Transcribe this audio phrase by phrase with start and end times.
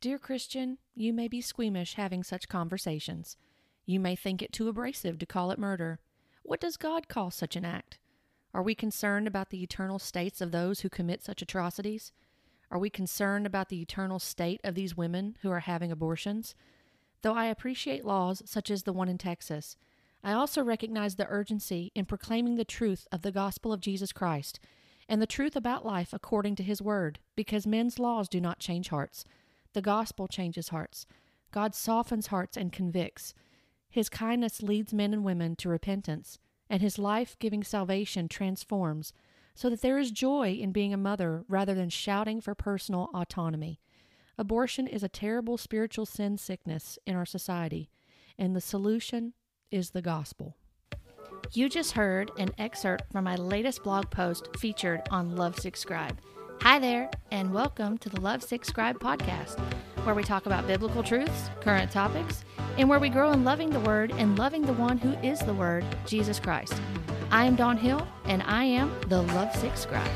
[0.00, 3.36] Dear Christian, you may be squeamish having such conversations.
[3.84, 6.00] You may think it too abrasive to call it murder.
[6.42, 7.98] What does God call such an act?
[8.54, 12.12] Are we concerned about the eternal states of those who commit such atrocities?
[12.70, 16.54] Are we concerned about the eternal state of these women who are having abortions?
[17.20, 19.76] Though I appreciate laws such as the one in Texas,
[20.24, 24.60] I also recognize the urgency in proclaiming the truth of the gospel of Jesus Christ
[25.10, 28.88] and the truth about life according to his word, because men's laws do not change
[28.88, 29.26] hearts.
[29.72, 31.06] The gospel changes hearts.
[31.52, 33.34] God softens hearts and convicts.
[33.88, 39.12] His kindness leads men and women to repentance, and his life giving salvation transforms,
[39.54, 43.80] so that there is joy in being a mother rather than shouting for personal autonomy.
[44.38, 47.90] Abortion is a terrible spiritual sin sickness in our society,
[48.38, 49.34] and the solution
[49.70, 50.56] is the gospel.
[51.52, 56.20] You just heard an excerpt from my latest blog post featured on Lovesick Scribe.
[56.62, 59.58] Hi there, and welcome to the Love Lovesick Scribe podcast,
[60.04, 62.44] where we talk about biblical truths, current topics,
[62.76, 65.54] and where we grow in loving the Word and loving the one who is the
[65.54, 66.74] Word, Jesus Christ.
[67.30, 70.10] I am Dawn Hill, and I am the Love Lovesick Scribe.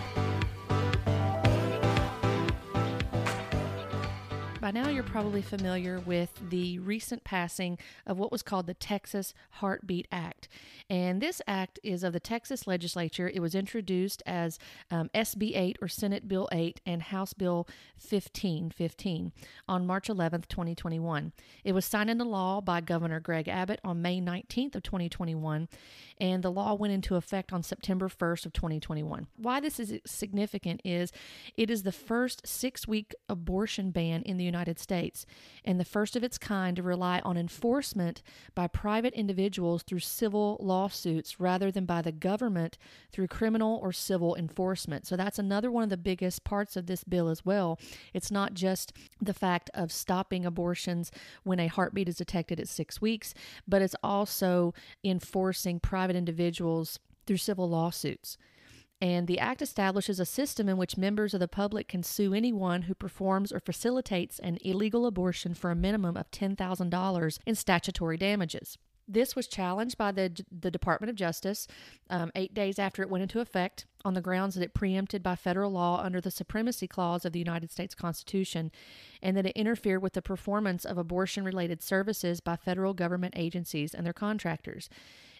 [4.64, 7.76] By now, you're probably familiar with the recent passing
[8.06, 10.48] of what was called the Texas Heartbeat Act.
[10.88, 13.28] And this act is of the Texas legislature.
[13.28, 14.58] It was introduced as
[14.90, 19.32] um, SB 8 or Senate Bill 8 and House Bill 1515
[19.68, 21.32] on March 11th, 2021.
[21.62, 25.68] It was signed into law by Governor Greg Abbott on May 19th of 2021,
[26.18, 29.26] and the law went into effect on September 1st of 2021.
[29.36, 31.12] Why this is significant is
[31.54, 35.26] it is the first six-week abortion ban in the United States
[35.64, 38.22] and the first of its kind to rely on enforcement
[38.54, 42.78] by private individuals through civil lawsuits rather than by the government
[43.12, 45.06] through criminal or civil enforcement.
[45.06, 47.78] So that's another one of the biggest parts of this bill as well.
[48.12, 51.10] It's not just the fact of stopping abortions
[51.42, 53.34] when a heartbeat is detected at six weeks,
[53.66, 58.36] but it's also enforcing private individuals through civil lawsuits.
[59.00, 62.82] And the Act establishes a system in which members of the public can sue anyone
[62.82, 68.78] who performs or facilitates an illegal abortion for a minimum of $10,000 in statutory damages.
[69.06, 71.66] This was challenged by the, the Department of Justice
[72.08, 75.36] um, eight days after it went into effect on the grounds that it preempted by
[75.36, 78.70] federal law under the Supremacy Clause of the United States Constitution
[79.22, 83.92] and that it interfered with the performance of abortion related services by federal government agencies
[83.92, 84.88] and their contractors.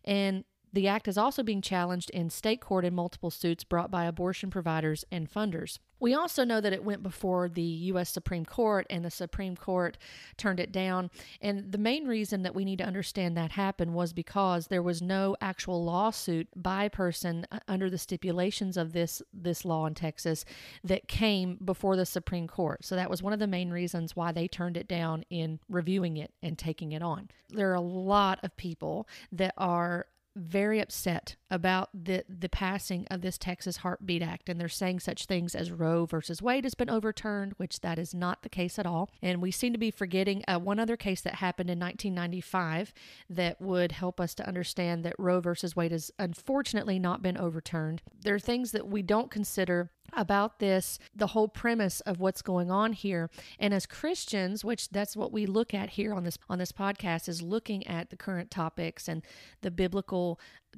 [0.05, 0.45] And
[0.75, 4.51] the act is also being challenged in state court in multiple suits brought by abortion
[4.51, 5.79] providers and funders.
[6.01, 8.11] We also know that it went before the U.S.
[8.11, 9.97] Supreme Court, and the Supreme Court
[10.37, 11.11] turned it down.
[11.41, 15.01] And the main reason that we need to understand that happened was because there was
[15.01, 20.45] no actual lawsuit by person uh, under the stipulations of this this law in Texas
[20.83, 22.85] that came before the Supreme Court.
[22.85, 26.17] So that was one of the main reasons why they turned it down in reviewing
[26.17, 27.31] it and taking it on.
[27.49, 33.21] There are a lot of people that are very upset about the the passing of
[33.21, 36.91] this Texas Heartbeat Act and they're saying such things as Roe versus Wade has been
[36.91, 39.11] overturned which that is not the case at all.
[39.23, 42.93] And we seem to be forgetting uh, one other case that happened in 1995
[43.31, 48.03] that would help us to understand that Roe versus Wade has unfortunately not been overturned.
[48.23, 52.71] There are things that we don't consider about this the whole premise of what's going
[52.71, 53.31] on here.
[53.59, 57.29] And as christians which that's what we look at here on this on this podcast
[57.29, 59.23] is looking at the current topics and
[59.63, 60.24] the biblical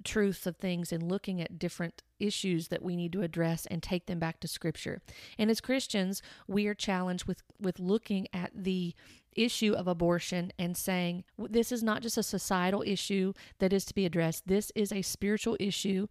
[0.04, 4.06] truth of things and looking at different issues that we need to address and take
[4.06, 5.00] them back to scripture
[5.38, 8.94] and as christians we are challenged with with looking at the
[9.36, 13.94] issue of abortion and saying this is not just a societal issue that is to
[13.94, 14.48] be addressed.
[14.48, 16.08] This is a spiritual issue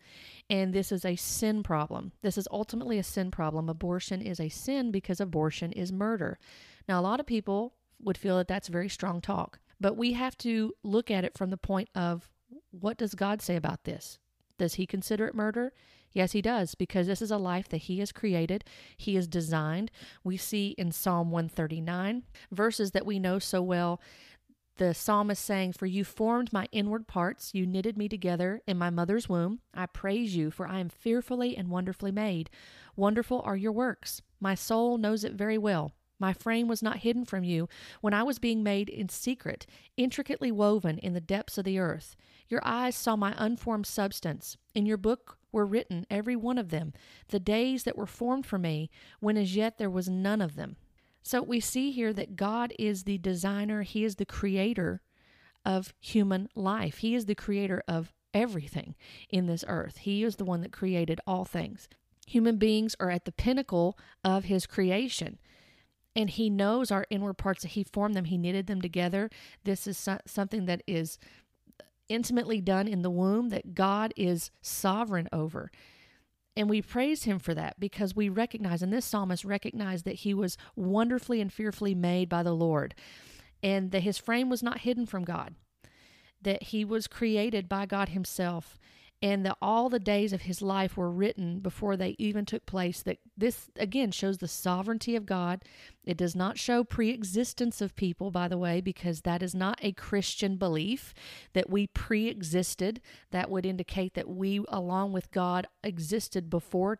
[0.49, 2.11] and this is a sin problem.
[2.21, 3.67] This is ultimately a sin problem.
[3.67, 6.37] Abortion is a sin because abortion is murder.
[6.87, 10.37] Now, a lot of people would feel that that's very strong talk, but we have
[10.39, 12.29] to look at it from the point of
[12.79, 14.19] what does God say about this?
[14.57, 15.73] Does he consider it murder?
[16.11, 18.63] Yes, he does, because this is a life that he has created,
[18.95, 19.91] he has designed.
[20.23, 23.99] We see in Psalm 139 verses that we know so well.
[24.77, 28.89] The psalmist saying, For you formed my inward parts, you knitted me together in my
[28.89, 29.59] mother's womb.
[29.73, 32.49] I praise you, for I am fearfully and wonderfully made.
[32.95, 34.21] Wonderful are your works.
[34.39, 35.91] My soul knows it very well.
[36.19, 37.67] My frame was not hidden from you
[38.01, 39.65] when I was being made in secret,
[39.97, 42.15] intricately woven in the depths of the earth.
[42.47, 44.57] Your eyes saw my unformed substance.
[44.73, 46.93] In your book were written, every one of them,
[47.29, 48.89] the days that were formed for me,
[49.19, 50.77] when as yet there was none of them.
[51.23, 55.01] So we see here that God is the designer, He is the creator
[55.65, 58.95] of human life, He is the creator of everything
[59.29, 59.97] in this earth.
[59.97, 61.87] He is the one that created all things.
[62.27, 65.39] Human beings are at the pinnacle of His creation.
[66.15, 69.29] And he knows our inward parts that he formed them he knitted them together.
[69.63, 71.17] This is so- something that is
[72.07, 75.71] intimately done in the womb that god is sovereign over.
[76.57, 80.33] And we praise him for that because we recognize and this psalmist recognized that he
[80.33, 82.95] was wonderfully and fearfully made by the lord
[83.61, 85.55] and that his frame was not hidden from god
[86.41, 88.77] that he was created by god himself
[89.25, 93.01] and that all the days of his life were written before they even took place
[93.01, 95.63] that this again shows the sovereignty of god.
[96.05, 99.93] It does not show pre-existence of people by the way because that is not a
[99.93, 101.15] christian belief
[101.53, 103.01] that we pre-existed.
[103.31, 106.99] That would indicate that we along with god existed before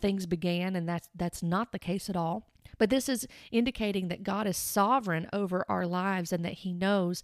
[0.00, 2.48] things began and that's that's not the case at all.
[2.78, 7.22] But this is indicating that god is sovereign over our lives and that he knows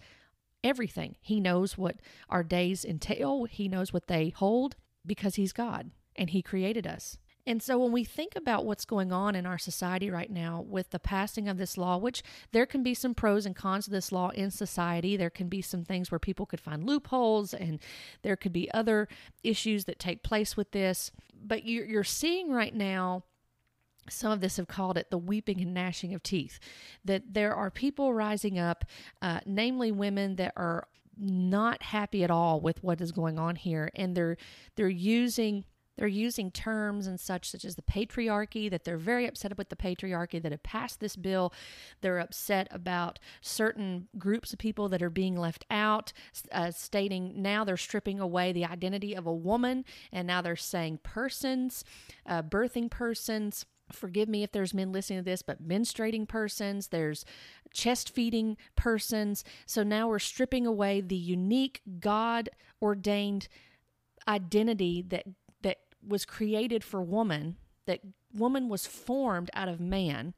[0.66, 1.16] everything.
[1.20, 1.96] He knows what
[2.28, 4.76] our days entail, He knows what they hold
[5.06, 7.18] because He's God and He created us.
[7.46, 10.90] And so when we think about what's going on in our society right now with
[10.90, 14.10] the passing of this law, which there can be some pros and cons to this
[14.10, 17.78] law in society, there can be some things where people could find loopholes and
[18.22, 19.06] there could be other
[19.44, 21.12] issues that take place with this.
[21.40, 23.22] But you're, seeing right now
[24.08, 26.58] some of this have called it the weeping and gnashing of teeth.
[27.04, 28.84] That there are people rising up,
[29.22, 30.88] uh, namely women that are
[31.18, 34.36] not happy at all with what is going on here, and they're
[34.76, 35.64] they're using
[35.96, 39.76] they're using terms and such such as the patriarchy that they're very upset with the
[39.76, 41.52] patriarchy that have passed this bill
[42.00, 46.12] they're upset about certain groups of people that are being left out
[46.52, 50.98] uh, stating now they're stripping away the identity of a woman and now they're saying
[51.02, 51.84] persons
[52.26, 57.24] uh, birthing persons forgive me if there's men listening to this, but menstruating persons, there's
[57.72, 59.44] chest feeding persons.
[59.66, 62.48] So now we're stripping away the unique God
[62.80, 63.48] ordained
[64.28, 65.24] identity that
[65.62, 67.56] that was created for woman,
[67.86, 68.00] that
[68.34, 70.34] woman was formed out of man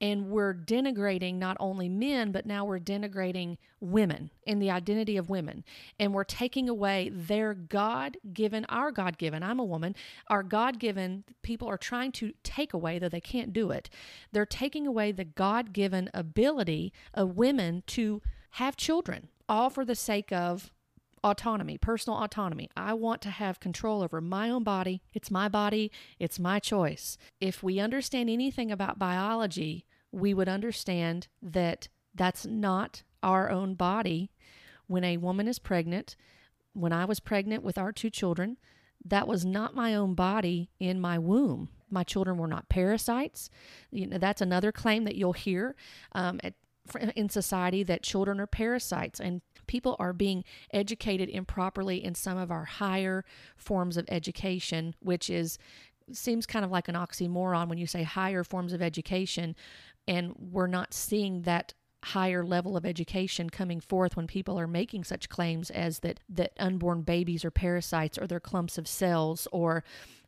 [0.00, 5.30] and we're denigrating not only men, but now we're denigrating women and the identity of
[5.30, 5.64] women.
[5.98, 9.94] And we're taking away their God given, our God given, I'm a woman,
[10.28, 13.88] our God given, people are trying to take away, though they can't do it.
[14.32, 18.20] They're taking away the God given ability of women to
[18.52, 20.70] have children, all for the sake of
[21.24, 22.68] autonomy, personal autonomy.
[22.76, 25.02] I want to have control over my own body.
[25.12, 27.16] It's my body, it's my choice.
[27.40, 34.30] If we understand anything about biology, we would understand that that's not our own body.
[34.86, 36.14] When a woman is pregnant,
[36.74, 38.58] when I was pregnant with our two children,
[39.04, 41.68] that was not my own body in my womb.
[41.90, 43.50] My children were not parasites.
[43.90, 45.74] You know, that's another claim that you'll hear
[46.12, 46.54] um, at,
[47.16, 49.20] in society that children are parasites.
[49.20, 53.24] And people are being educated improperly in some of our higher
[53.56, 55.58] forms of education, which is
[56.12, 59.56] seems kind of like an oxymoron when you say higher forms of education
[60.06, 61.72] and we're not seeing that
[62.04, 66.52] higher level of education coming forth when people are making such claims as that that
[66.58, 69.82] unborn babies are parasites or they're clumps of cells or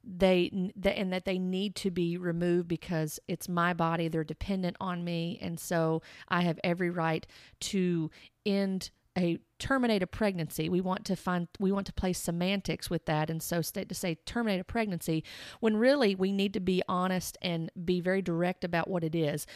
[0.06, 5.02] they and that they need to be removed because it's my body they're dependent on
[5.02, 7.26] me and so I have every right
[7.60, 8.10] to
[8.44, 10.68] end a terminate a pregnancy.
[10.68, 13.94] We want to find we want to play semantics with that and so state to
[13.94, 15.24] say terminate a pregnancy
[15.60, 19.46] when really we need to be honest and be very direct about what it is.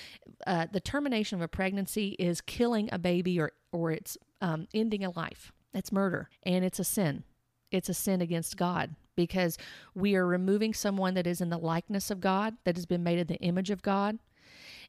[0.47, 5.05] Uh, the termination of a pregnancy is killing a baby or or it's um, ending
[5.05, 5.53] a life.
[5.75, 7.25] It's murder and it's a sin.
[7.71, 9.57] It's a sin against god because
[9.95, 13.19] we are removing someone that is in the likeness of god that has been made
[13.19, 14.19] in the image of god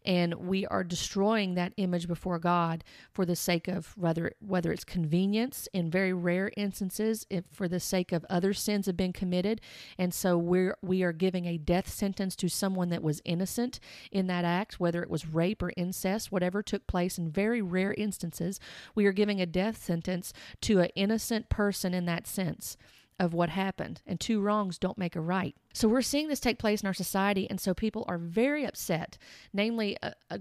[0.04, 4.84] and we are destroying that image before God for the sake of whether whether it's
[4.84, 9.62] convenience in very rare instances if for the sake of other sins have been committed.
[9.98, 13.80] And so we're we are giving a death sentence to someone that was innocent
[14.12, 17.94] in that act whether it was rape or incest whatever took place in very rare
[17.94, 18.60] instances.
[18.96, 22.78] We are giving a death sentence to an innocent person in that sense
[23.22, 25.56] of what happened, and two wrongs don't make a right.
[25.74, 29.20] So we're seeing this take place in our society, and so people are very upset,
[29.54, 30.40] namely, a, a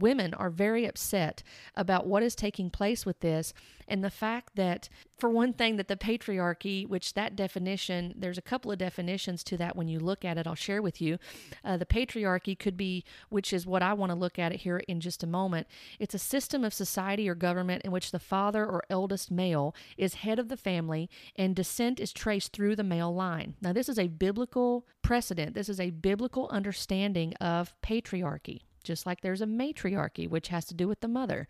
[0.00, 1.42] women are very upset
[1.74, 3.52] about what is taking place with this
[3.88, 8.42] and the fact that for one thing that the patriarchy which that definition there's a
[8.42, 11.18] couple of definitions to that when you look at it i'll share with you.
[11.64, 14.78] Uh, the patriarchy could be which is what i want to look at it here
[14.88, 15.66] in just a moment.
[15.98, 20.14] It's a system of society or government in which the father or eldest male is
[20.14, 23.54] head of the family and descent is traced through the male line.
[23.60, 25.54] Now this is a biblical precedent.
[25.54, 30.74] This is a biblical understanding of patriarchy just like there's a matriarchy, which has to
[30.74, 31.48] do with the mother.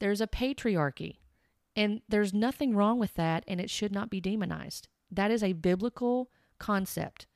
[0.00, 1.18] There's a patriarchy,
[1.74, 4.88] and there's nothing wrong with that, and it should not be demonized.
[5.10, 7.26] That is a biblical concept.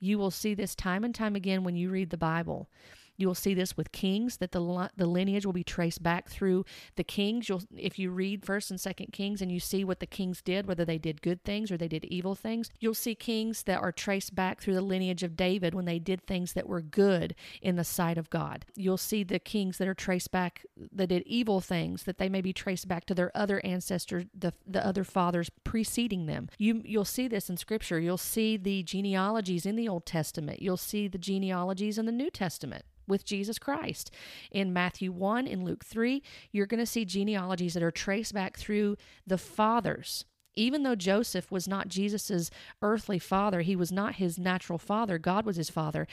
[0.00, 2.70] You will see this time and time again when you read the Bible
[3.16, 6.64] You will see this with kings that the the lineage will be traced back through
[6.96, 7.48] the kings.
[7.48, 10.66] You'll if you read First and Second Kings and you see what the kings did,
[10.66, 13.92] whether they did good things or they did evil things, you'll see kings that are
[13.92, 17.76] traced back through the lineage of David when they did things that were good in
[17.76, 18.66] the sight of God.
[18.74, 22.40] You'll see the kings that are traced back that did evil things that they may
[22.40, 26.48] be traced back to their other ancestors, the the other fathers preceding them.
[26.58, 27.98] You you'll see this in scripture.
[27.98, 30.60] You'll see the genealogies in the Old Testament.
[30.60, 34.10] You'll see the genealogies in the New Testament with Jesus Christ.
[34.50, 36.22] In Matthew 1, in Luke 3,
[36.52, 38.96] you're going to see genealogies that are traced back through
[39.26, 40.24] the fathers
[40.56, 45.44] even though Joseph was not Jesus's earthly father, he was not his natural father, God
[45.44, 46.08] was his father.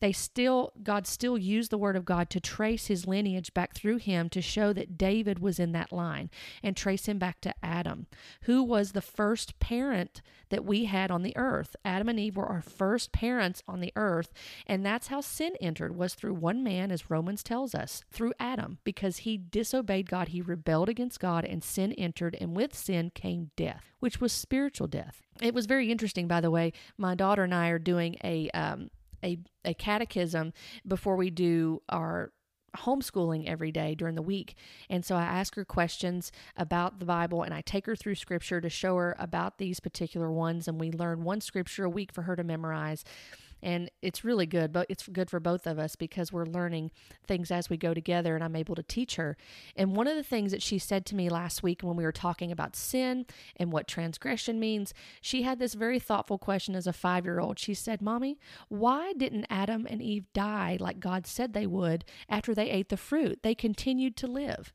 [0.00, 3.96] They still God still used the word of God to trace his lineage back through
[3.96, 6.30] him to show that David was in that line
[6.62, 8.06] and trace him back to Adam,
[8.42, 11.74] who was the first parent that we had on the earth.
[11.84, 14.32] Adam and Eve were our first parents on the earth,
[14.66, 18.78] and that's how sin entered was through one man as Romans tells us, through Adam,
[18.84, 23.50] because he disobeyed God, he rebelled against God and sin entered and with sin came
[23.56, 25.22] death which was spiritual death.
[25.40, 26.72] It was very interesting, by the way.
[26.96, 28.90] My daughter and I are doing a um,
[29.24, 30.52] a, a catechism
[30.86, 32.32] before we do our
[32.76, 34.54] homeschooling every day during the week.
[34.88, 38.60] And so I ask her questions about the Bible and I take her through scripture
[38.60, 40.68] to show her about these particular ones.
[40.68, 43.04] And we learn one scripture a week for her to memorize
[43.66, 46.90] and it's really good but it's good for both of us because we're learning
[47.26, 49.36] things as we go together and i'm able to teach her.
[49.74, 52.12] And one of the things that she said to me last week when we were
[52.12, 56.92] talking about sin and what transgression means she had this very thoughtful question as a
[56.92, 61.52] five year old she said mommy why didn't adam and eve die like god said
[61.52, 63.40] they would after they ate the fruit?
[63.42, 64.72] They continued to live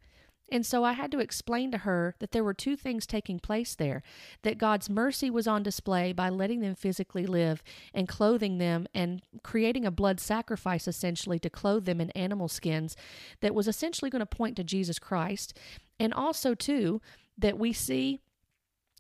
[0.51, 3.74] and so I had to explain to her that there were two things taking place
[3.74, 4.03] there
[4.43, 9.22] that God's mercy was on display by letting them physically live and clothing them and
[9.43, 12.98] creating a blood sacrifice essentially to clothe them in animal skins
[13.39, 15.58] that was essentially going to point to Jesus Christ.
[16.00, 17.01] And also, too,
[17.38, 18.20] that we see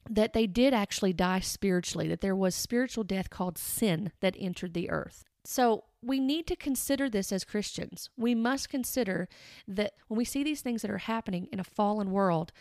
[0.09, 4.73] that they did actually die spiritually, that there was spiritual death called sin that entered
[4.73, 5.25] the earth.
[5.43, 8.09] So we need to consider this as Christians.
[8.17, 9.27] We must consider
[9.67, 12.51] that when we see these things that are happening in a fallen world,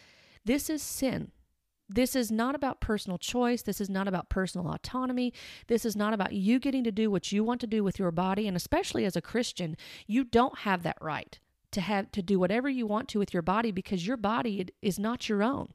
[0.44, 1.32] this is sin.
[1.88, 3.62] This is not about personal choice.
[3.62, 5.32] This is not about personal autonomy.
[5.66, 8.12] This is not about you getting to do what you want to do with your
[8.12, 8.46] body.
[8.46, 11.38] And especially as a Christian, you don't have that right
[11.72, 14.98] to have to do whatever you want to with your body because your body is
[14.98, 15.72] not your own.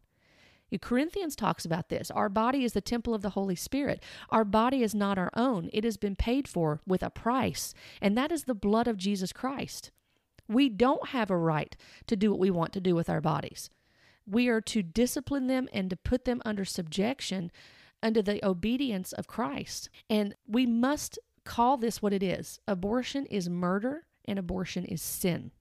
[0.82, 2.12] Corinthians talks about this.
[2.12, 4.04] Our body is the temple of the Holy Spirit.
[4.30, 8.18] Our body is not our own, it has been paid for with a price, and
[8.18, 9.92] that is the blood of Jesus Christ.
[10.48, 11.76] We don't have a right
[12.08, 13.70] to do what we want to do with our bodies.
[14.28, 17.52] We are to discipline them and to put them under subjection
[18.04, 19.90] under the obedience of Christ.
[20.10, 25.52] And we must call this what it is abortion is murder, and abortion is sin.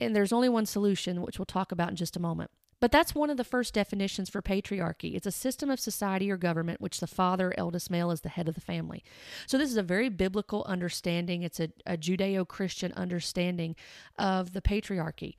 [0.00, 2.50] And there's only one solution, which we'll talk about in just a moment.
[2.82, 5.14] But that's one of the first definitions for patriarchy.
[5.14, 8.48] It's a system of society or government which the father, eldest male, is the head
[8.48, 9.04] of the family.
[9.46, 11.44] So this is a very biblical understanding.
[11.44, 13.76] It's a, a Judeo Christian understanding
[14.18, 15.36] of the patriarchy.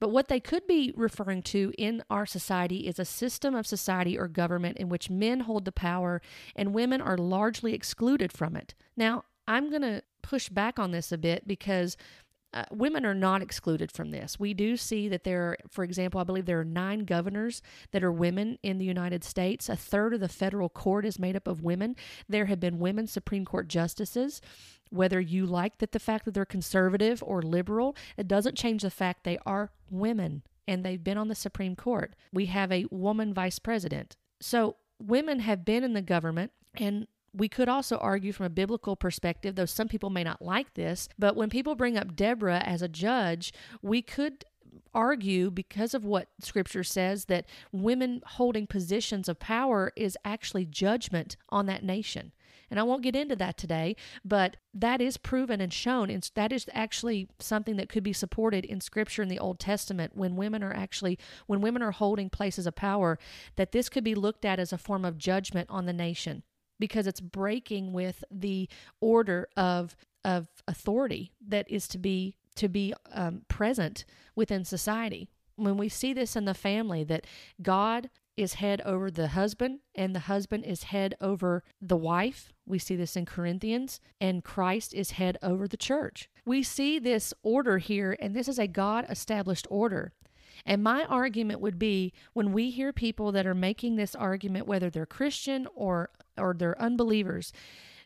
[0.00, 4.18] But what they could be referring to in our society is a system of society
[4.18, 6.20] or government in which men hold the power
[6.56, 8.74] and women are largely excluded from it.
[8.96, 11.96] Now, I'm going to push back on this a bit because
[12.54, 14.38] uh, women are not excluded from this.
[14.38, 18.04] We do see that there, are, for example, I believe there are nine governors that
[18.04, 19.68] are women in the United States.
[19.68, 21.96] A third of the federal court is made up of women.
[22.28, 24.40] There have been women Supreme Court justices.
[24.90, 28.90] Whether you like that the fact that they're conservative or liberal, it doesn't change the
[28.90, 32.14] fact they are women and they've been on the Supreme Court.
[32.32, 34.16] We have a woman vice president.
[34.40, 38.96] So women have been in the government and we could also argue from a biblical
[38.96, 42.82] perspective, though some people may not like this, but when people bring up Deborah as
[42.82, 44.44] a judge, we could
[44.94, 51.36] argue because of what scripture says that women holding positions of power is actually judgment
[51.48, 52.32] on that nation.
[52.70, 56.08] And I won't get into that today, but that is proven and shown.
[56.08, 60.16] And that is actually something that could be supported in scripture in the Old Testament
[60.16, 63.18] when women are actually, when women are holding places of power,
[63.56, 66.44] that this could be looked at as a form of judgment on the nation
[66.82, 68.68] because it's breaking with the
[69.00, 75.28] order of of authority that is to be to be um, present within society.
[75.54, 77.24] When we see this in the family, that
[77.62, 82.52] God is head over the husband and the husband is head over the wife.
[82.66, 86.28] We see this in Corinthians, and Christ is head over the church.
[86.44, 90.14] We see this order here, and this is a God established order.
[90.66, 94.90] And my argument would be when we hear people that are making this argument, whether
[94.90, 97.52] they're Christian or or they're unbelievers,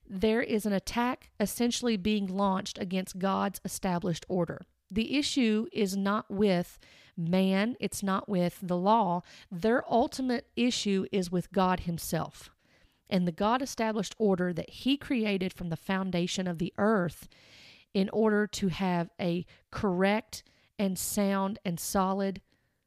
[0.08, 4.62] there is an attack essentially being launched against God's established order.
[4.90, 6.78] The issue is not with
[7.16, 9.22] man, it's not with the law.
[9.50, 12.50] Their ultimate issue is with God Himself.
[13.08, 17.28] And the God established order that He created from the foundation of the earth
[17.94, 20.44] in order to have a correct
[20.78, 22.42] and sound and solid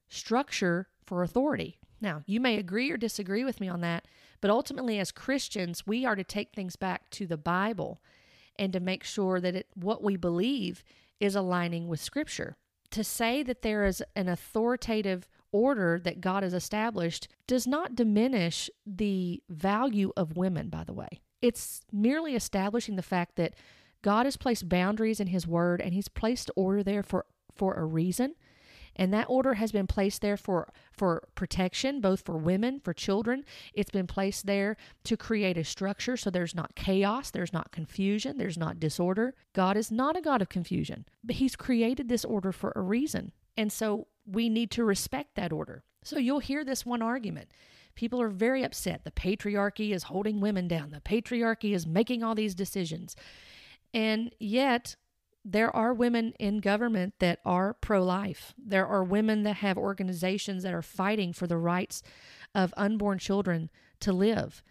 [0.08, 1.79] structure for authority.
[2.01, 4.08] Now, you may agree or disagree with me on that,
[4.41, 8.01] but ultimately, as Christians, we are to take things back to the Bible
[8.58, 10.84] and to make sure that it, what we believe
[11.19, 12.55] is aligning with Scripture.
[12.91, 18.69] To say that there is an authoritative order that God has established does not diminish
[18.86, 21.22] the value of women, by the way.
[21.41, 23.55] It's merely establishing the fact that
[24.01, 27.86] God has placed boundaries in His Word and He's placed order there for, for a
[27.86, 28.36] reason.
[28.96, 33.46] And that order has been placed there for, for protection, both for women, for children.
[33.74, 38.38] It's been placed there to create a structure so there's not chaos, there's not confusion,
[38.38, 39.36] there's not disorder.
[39.53, 43.31] God is not a God of confusion, but He's created this order for a reason.
[43.58, 45.84] And so we need to respect that order.
[46.03, 47.50] So you'll hear this one argument.
[47.96, 49.03] People are very upset.
[49.03, 53.15] The patriarchy is holding women down, the patriarchy is making all these decisions.
[53.93, 54.96] And yet,
[55.51, 58.53] there are women in government that are pro life.
[58.58, 62.03] There are women that have organizations that are fighting for the rights
[62.53, 64.63] of unborn children to live.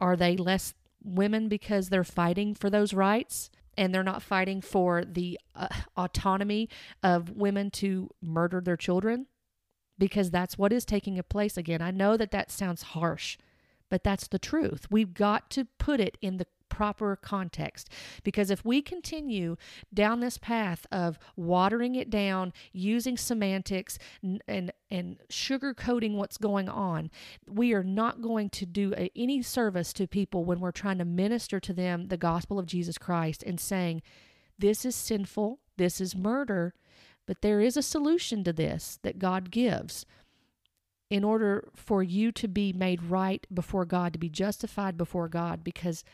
[0.00, 5.04] Are they less women because they're fighting for those rights and they're not fighting for
[5.04, 6.68] the uh, autonomy
[7.02, 9.26] of women to murder their children?
[9.98, 11.82] Because that's what is taking place again.
[11.82, 13.36] I know that that sounds harsh,
[13.90, 14.86] but that's the truth.
[14.90, 17.90] We've got to put it in the proper context.
[18.24, 19.56] Because if we continue
[19.92, 26.68] down this path of watering it down, using semantics and and, and sugarcoating what's going
[26.68, 27.10] on,
[27.46, 31.04] we are not going to do a, any service to people when we're trying to
[31.04, 34.00] minister to them the gospel of Jesus Christ and saying,
[34.58, 36.74] this is sinful, this is murder,
[37.26, 40.06] but there is a solution to this that God gives
[41.10, 45.62] in order for you to be made right before God, to be justified before God,
[45.62, 46.04] because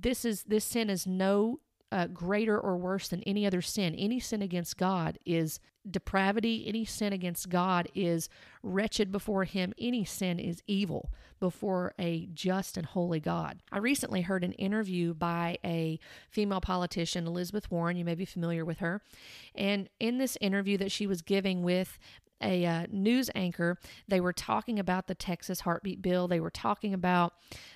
[0.00, 1.60] this is this sin is no
[1.92, 3.94] uh, greater or worse than any other sin.
[3.94, 6.64] Any sin against God is depravity.
[6.66, 8.30] Any sin against God is
[8.62, 9.74] wretched before Him.
[9.78, 13.60] Any sin is evil before a just and holy God.
[13.70, 15.98] I recently heard an interview by a
[16.30, 17.96] female politician, Elizabeth Warren.
[17.96, 19.02] You may be familiar with her.
[19.54, 21.98] And in this interview that she was giving with
[22.42, 23.78] a uh, news anchor.
[24.08, 26.28] They were talking about the Texas heartbeat bill.
[26.28, 27.34] They were talking about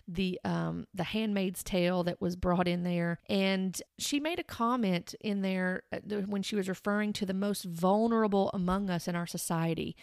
[0.08, 5.14] the um, the Handmaid's Tale that was brought in there, and she made a comment
[5.20, 9.26] in there uh, when she was referring to the most vulnerable among us in our
[9.26, 9.96] society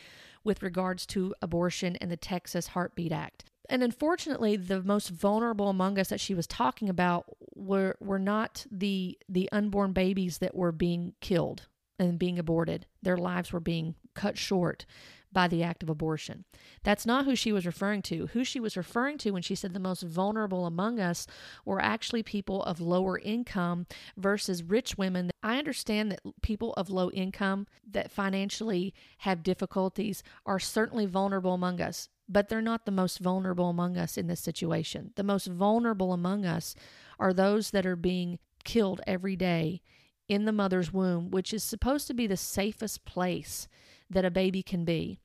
[0.43, 3.45] with regards to abortion and the Texas Heartbeat Act.
[3.69, 8.65] And unfortunately, the most vulnerable among us that she was talking about were were not
[8.69, 12.85] the the unborn babies that were being killed and being aborted.
[13.01, 14.85] Their lives were being cut short
[15.33, 16.45] by the act of abortion.
[16.83, 18.27] That's not who she was referring to.
[18.27, 21.25] Who she was referring to when she said the most vulnerable among us
[21.65, 25.31] were actually people of lower income versus rich women.
[25.41, 31.81] I understand that people of low income that financially have difficulties are certainly vulnerable among
[31.81, 35.11] us, but they're not the most vulnerable among us in this situation.
[35.15, 36.75] The most vulnerable among us
[37.19, 39.81] are those that are being killed every day
[40.29, 43.67] in the mother's womb, which is supposed to be the safest place
[44.13, 45.19] that a baby can be.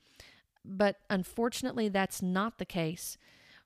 [0.64, 3.16] But unfortunately, that's not the case.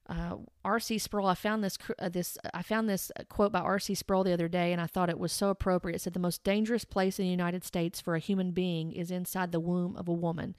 [0.08, 0.98] Uh, R.C.
[0.98, 3.94] Sproul, I found this uh, this I found this quote by R.C.
[3.94, 5.96] Sproul the other day, and I thought it was so appropriate.
[5.96, 9.10] It said, "The most dangerous place in the United States for a human being is
[9.10, 10.56] inside the womb of a woman."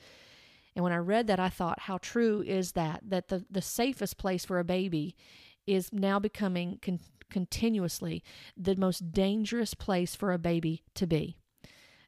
[0.75, 3.01] And when I read that, I thought, how true is that?
[3.07, 5.15] That the the safest place for a baby
[5.67, 6.99] is now becoming con-
[7.29, 8.23] continuously
[8.55, 11.37] the most dangerous place for a baby to be.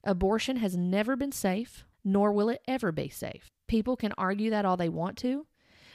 [0.03, 3.49] Abortion has never been safe, nor will it ever be safe.
[3.67, 5.47] People can argue that all they want to,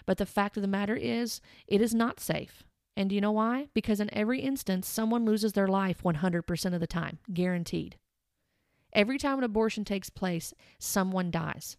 [0.05, 2.65] but the fact of the matter is, it is not safe.
[2.97, 3.69] And do you know why?
[3.73, 7.97] Because in every instance, someone loses their life 100% of the time, guaranteed.
[8.93, 11.77] Every time an abortion takes place, someone dies.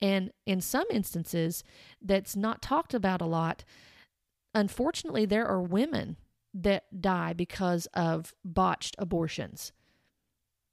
[0.00, 1.64] And in some instances,
[2.00, 3.64] that's not talked about a lot,
[4.54, 6.16] unfortunately, there are women
[6.54, 9.72] that die because of botched abortions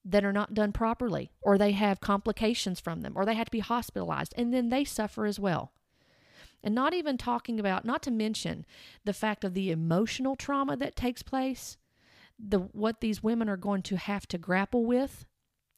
[0.10, 3.52] that are not done properly, or they have complications from them, or they have to
[3.52, 5.72] be hospitalized, and then they suffer as well.
[6.64, 8.66] And not even talking about, not to mention
[9.06, 11.78] the fact of the emotional trauma that takes place,
[12.38, 15.26] the what these women are going to have to grapple with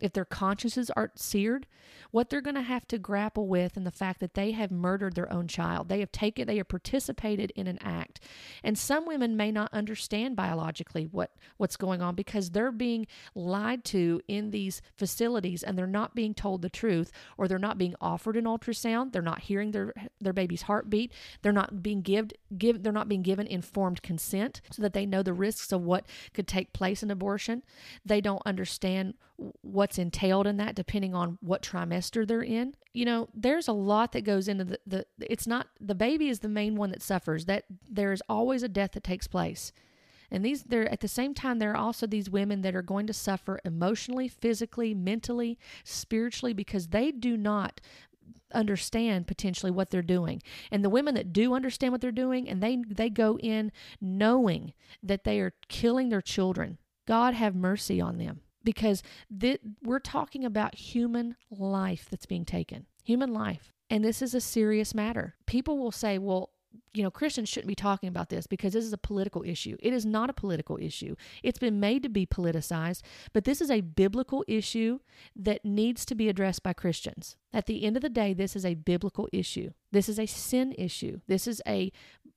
[0.02, 1.68] if their consciences aren't seared,
[2.12, 5.16] what they're going to have to grapple with and the fact that they have murdered
[5.16, 5.88] their own child.
[5.90, 8.20] They have taken, they have participated in an act.
[8.64, 13.84] And some women may not understand biologically what, what's going on because they're being lied
[13.86, 17.96] to in these facilities and they're not being told the truth or they're not being
[18.02, 19.14] offered an ultrasound.
[19.14, 21.14] They're not hearing their, their baby's heartbeat.
[21.42, 25.24] They're not being give, give, they're not being given informed consent so that they know
[25.24, 27.64] the risks of what could take place in abortion.
[28.06, 29.14] They don't understand
[29.62, 32.76] what's entailed in that depending on what trimester they're in.
[32.94, 36.40] You know there's a lot that goes into the, the it's not the baby is
[36.40, 37.46] the main one that suffers.
[37.46, 39.72] That there's always a death that takes place.
[40.30, 43.08] And these they're at the same time there are also these women that are going
[43.08, 47.82] to suffer emotionally physically mentally spiritually because they do not
[48.54, 50.42] understand potentially what they're doing.
[50.72, 54.74] And the women that do understand what they're doing and they they go in knowing
[55.02, 56.78] that they are killing their children.
[57.08, 59.04] God have mercy on them because
[59.40, 63.72] th- we're talking about human life that's being taken, human life.
[63.90, 65.36] And this is a serious matter.
[65.46, 66.52] People will say, well,
[66.94, 69.78] you know, Christians shouldn't be talking about this because this is a political issue.
[69.80, 71.16] It is not a political issue.
[71.44, 73.02] It's been made to be politicized,
[73.34, 75.00] but this is a biblical issue
[75.36, 77.38] that needs to be addressed by Christians.
[77.54, 79.72] At the end of the day, this is a biblical issue.
[79.92, 81.20] This is a sin issue.
[81.28, 81.92] This is a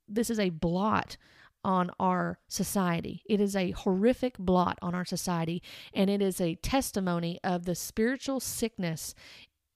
[0.07, 1.17] this is a blot
[1.65, 3.23] on our society.
[3.29, 7.75] It is a horrific blot on our society, and it is a testimony of the
[7.75, 9.15] spiritual sickness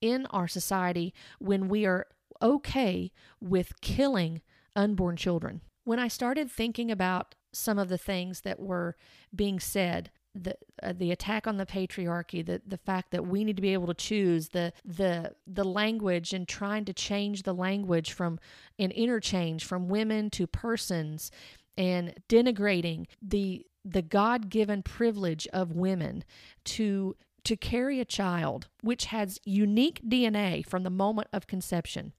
[0.01, 2.07] in our society when we are
[2.41, 4.43] okay with killing
[4.77, 5.61] unborn children.
[5.85, 8.97] When I started thinking about some of the things that were
[9.35, 13.57] being said, the uh, the attack on the patriarchy, the the fact that we need
[13.57, 18.13] to be able to choose the the the language and trying to change the language
[18.13, 18.39] from
[18.79, 21.31] an interchange from women to persons
[21.79, 26.25] and denigrating the the God-given privilege of women
[26.65, 32.13] to to carry a child which has unique DNA from the moment of conception.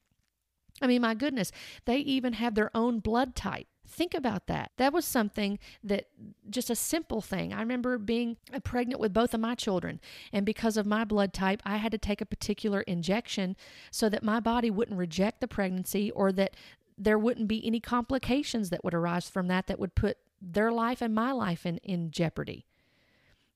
[0.82, 1.52] I mean, my goodness,
[1.86, 3.68] they even have their own blood type.
[3.88, 4.72] Think about that.
[4.78, 6.06] That was something that
[6.50, 7.54] just a simple thing.
[7.54, 10.00] I remember being uh, pregnant with both of my children,
[10.32, 13.58] and because of my blood type, I had to take a particular injection
[13.92, 16.56] so that my body wouldn't reject the pregnancy or that
[17.00, 21.02] there wouldn't be any complications that would arise from that that would put their life
[21.02, 22.66] and my life in, in jeopardy.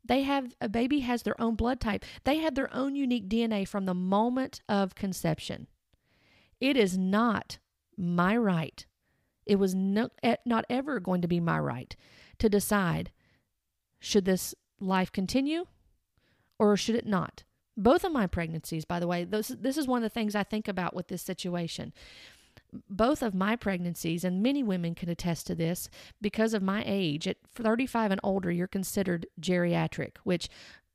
[0.05, 2.03] They have a baby has their own blood type.
[2.23, 5.67] They have their own unique DNA from the moment of conception.
[6.59, 7.57] It is not
[7.97, 8.85] my right.
[9.45, 10.09] It was no,
[10.45, 11.95] not ever going to be my right
[12.39, 13.11] to decide
[13.99, 15.65] should this life continue
[16.59, 17.43] or should it not.
[17.75, 20.43] Both of my pregnancies, by the way, this, this is one of the things I
[20.43, 21.93] think about with this situation
[22.89, 25.89] both of my pregnancies, and many women can attest to this,
[26.21, 30.49] because of my age, at 35 and older, you're considered geriatric, which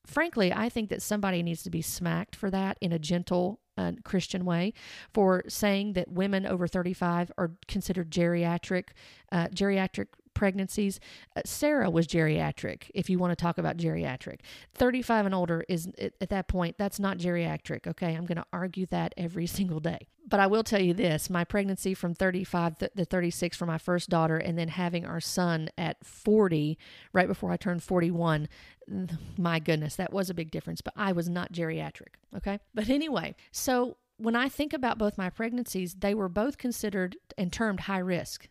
[0.06, 3.92] frankly, I think that somebody needs to be smacked for that in a gentle uh,
[4.04, 4.72] Christian way
[5.12, 8.88] for saying that women over 35 are considered geriatric,
[9.30, 10.06] uh, geriatric
[10.38, 11.00] pregnancies.
[11.34, 14.38] Uh, Sarah was geriatric, if you want to talk about geriatric.
[14.74, 18.14] 35 and older is, at that point, that's not geriatric, okay?
[18.14, 20.06] I'm going to argue that every single day.
[20.28, 24.08] But I will tell you this my pregnancy from 35 to 36 for my first
[24.08, 26.78] daughter, and then having our son at 40,
[27.12, 28.48] right before I turned 41,
[29.36, 30.80] my goodness, that was a big difference.
[30.80, 32.60] But I was not geriatric, okay?
[32.74, 37.52] But anyway, so when I think about both my pregnancies, they were both considered and
[37.52, 38.48] termed high risk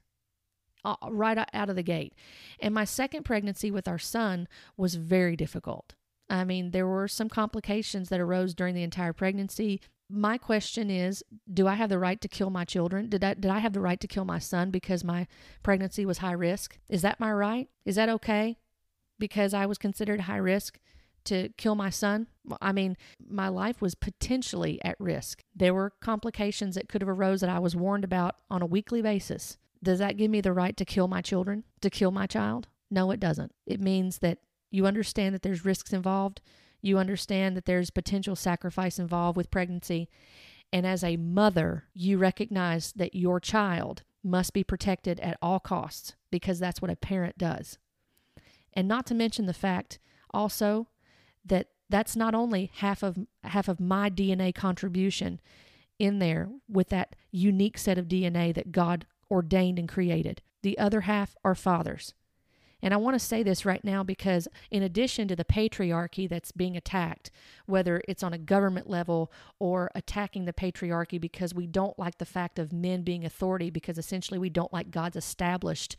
[0.86, 2.14] Uh, right out of the gate.
[2.62, 5.96] And my second pregnancy with our son was very difficult.
[6.30, 9.82] I mean, there were some complications that arose during the entire pregnancy.
[10.10, 13.10] My question is, do I have the right to kill my children?
[13.10, 15.28] Did I did I have the right to kill my son because my
[15.64, 16.78] pregnancy was high risk?
[16.90, 17.70] Is that my right?
[17.86, 18.58] Is that okay?
[19.20, 20.80] Because I was considered high risk
[21.26, 22.28] to kill my son?
[22.62, 22.96] I mean,
[23.28, 25.44] my life was potentially at risk.
[25.56, 29.02] There were complications that could have arose that I was warned about on a weekly
[29.02, 29.58] basis.
[29.84, 32.68] Does that give me the right to kill my children, to kill my child?
[32.90, 33.54] No, it doesn't.
[33.66, 34.40] It means that
[34.72, 36.42] you understand that there's risks involved.
[36.82, 40.10] You understand that there's potential sacrifice involved with pregnancy.
[40.72, 46.16] And as a mother, you recognize that your child must be protected at all costs
[46.32, 47.78] because that's what a parent does.
[48.74, 50.00] And not to mention the fact
[50.32, 50.88] also
[51.46, 55.40] that that's not only half of half of my DNA contribution
[55.98, 60.42] in there with that unique set of DNA that God ordained and created.
[60.64, 62.14] The other half are fathers.
[62.82, 66.52] And I want to say this right now because, in addition to the patriarchy that's
[66.52, 67.32] being attacked,
[67.66, 72.26] whether it's on a government level or attacking the patriarchy because we don't like the
[72.26, 75.96] fact of men being authority, because essentially we don't like God's established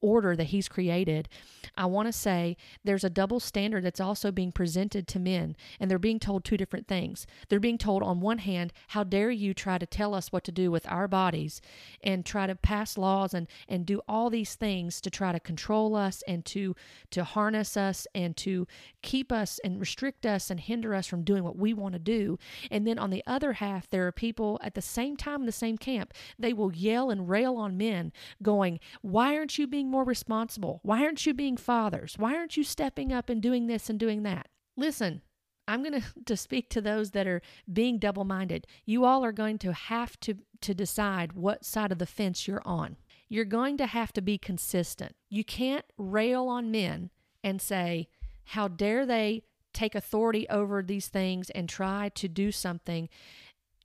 [0.00, 1.28] order that he's created,
[1.76, 5.90] I want to say there's a double standard that's also being presented to men, and
[5.90, 7.26] they're being told two different things.
[7.48, 10.52] They're being told, on one hand, how dare you try to tell us what to
[10.52, 11.60] do with our bodies
[12.02, 15.94] and try to pass laws and, and do all these things to try to control
[15.94, 16.74] us and to,
[17.10, 18.66] to harness us and to
[19.02, 22.38] keep us and restrict us and hinder us from doing what we want to do.
[22.70, 25.52] And then on the other half, there are people at the same time in the
[25.52, 28.12] same camp, they will yell and rail on men,
[28.42, 30.80] going, Why aren't you being more responsible?
[30.84, 32.14] Why aren't you being fathers?
[32.16, 34.46] Why aren't you stepping up and doing this and doing that?
[34.76, 35.22] Listen,
[35.66, 38.66] I'm going to, to speak to those that are being double minded.
[38.84, 42.62] You all are going to have to, to decide what side of the fence you're
[42.64, 42.96] on.
[43.28, 45.16] You're going to have to be consistent.
[45.28, 47.10] You can't rail on men
[47.42, 48.08] and say,
[48.44, 53.08] How dare they take authority over these things and try to do something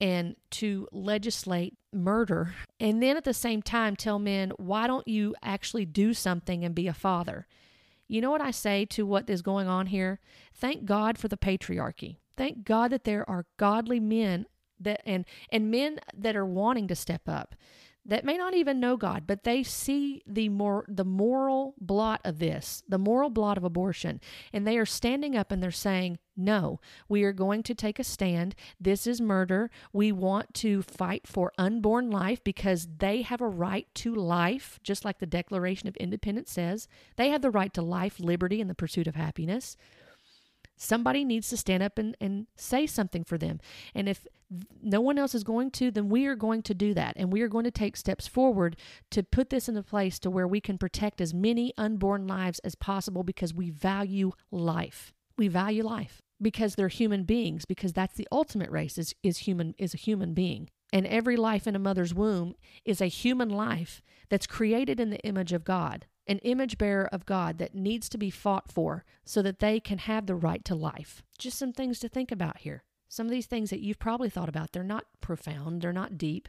[0.01, 2.55] and to legislate murder.
[2.79, 6.75] And then at the same time, tell men, Why don't you actually do something and
[6.75, 7.47] be a father?
[8.07, 10.19] You know what I say to what is going on here?
[10.53, 12.17] Thank God for the patriarchy.
[12.35, 14.47] Thank God that there are godly men
[14.79, 17.55] that and and men that are wanting to step up
[18.05, 22.39] that may not even know God, but they see the more the moral blot of
[22.39, 24.19] this, the moral blot of abortion,
[24.51, 28.03] and they are standing up and they're saying, "No, we are going to take a
[28.03, 28.55] stand.
[28.79, 29.69] This is murder.
[29.93, 35.05] We want to fight for unborn life because they have a right to life, just
[35.05, 36.87] like the Declaration of Independence says.
[37.17, 39.77] They have the right to life, liberty, and the pursuit of happiness."
[40.81, 43.59] Somebody needs to stand up and, and say something for them.
[43.93, 44.25] And if
[44.81, 47.13] no one else is going to, then we are going to do that.
[47.17, 48.75] And we are going to take steps forward
[49.11, 52.73] to put this into place to where we can protect as many unborn lives as
[52.73, 55.13] possible because we value life.
[55.37, 59.75] We value life because they're human beings, because that's the ultimate race is, is human
[59.77, 60.67] is a human being.
[60.91, 65.19] And every life in a mother's womb is a human life that's created in the
[65.19, 69.41] image of God an image bearer of God that needs to be fought for so
[69.41, 71.23] that they can have the right to life.
[71.37, 72.83] Just some things to think about here.
[73.09, 76.47] Some of these things that you've probably thought about, they're not profound, they're not deep,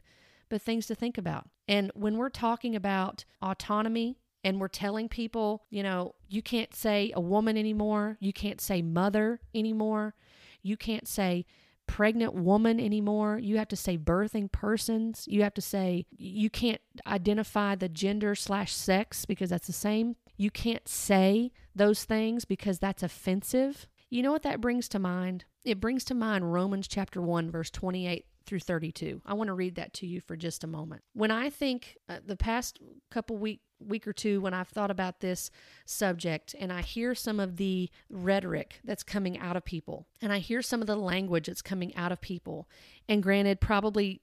[0.48, 1.48] but things to think about.
[1.66, 7.12] And when we're talking about autonomy and we're telling people, you know, you can't say
[7.14, 10.14] a woman anymore, you can't say mother anymore,
[10.62, 11.46] you can't say
[11.92, 13.38] pregnant woman anymore.
[13.38, 15.26] You have to say birthing persons.
[15.28, 20.16] You have to say you can't identify the gender slash sex because that's the same.
[20.38, 23.88] You can't say those things because that's offensive.
[24.08, 25.44] You know what that brings to mind?
[25.66, 29.20] It brings to mind Romans chapter 1, verse 28 through 32.
[29.26, 31.02] I want to read that to you for just a moment.
[31.12, 32.78] When I think uh, the past
[33.10, 35.50] couple week week or two when I've thought about this
[35.84, 40.38] subject and I hear some of the rhetoric that's coming out of people and I
[40.38, 42.68] hear some of the language that's coming out of people.
[43.08, 44.20] And granted, probably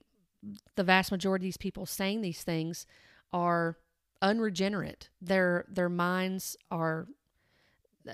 [0.75, 2.85] the vast majority of these people saying these things
[3.31, 3.77] are
[4.21, 5.09] unregenerate.
[5.21, 7.07] Their their minds are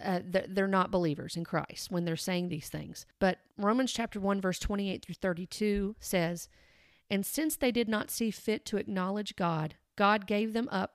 [0.03, 3.05] uh, they're not believers in Christ when they're saying these things.
[3.19, 6.49] But Romans chapter 1 verse 28 through 32 says,
[7.09, 10.94] "And since they did not see fit to acknowledge God, God gave them up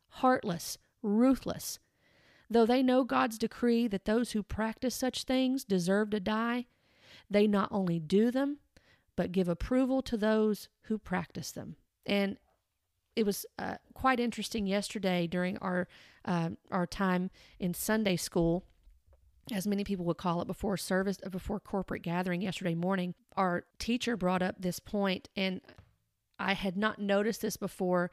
[0.15, 1.79] heartless, ruthless.
[2.49, 6.67] Though they know God's decree that those who practice such things deserve to die,
[7.29, 8.57] they not only do them,
[9.15, 11.75] but give approval to those who practice them.
[12.05, 12.37] And
[13.15, 15.87] it was uh, quite interesting yesterday during our
[16.25, 18.63] uh, our time in Sunday school
[19.51, 23.63] as many people would call it before service uh, before corporate gathering yesterday morning our
[23.79, 25.61] teacher brought up this point and
[26.39, 28.11] i had not noticed this before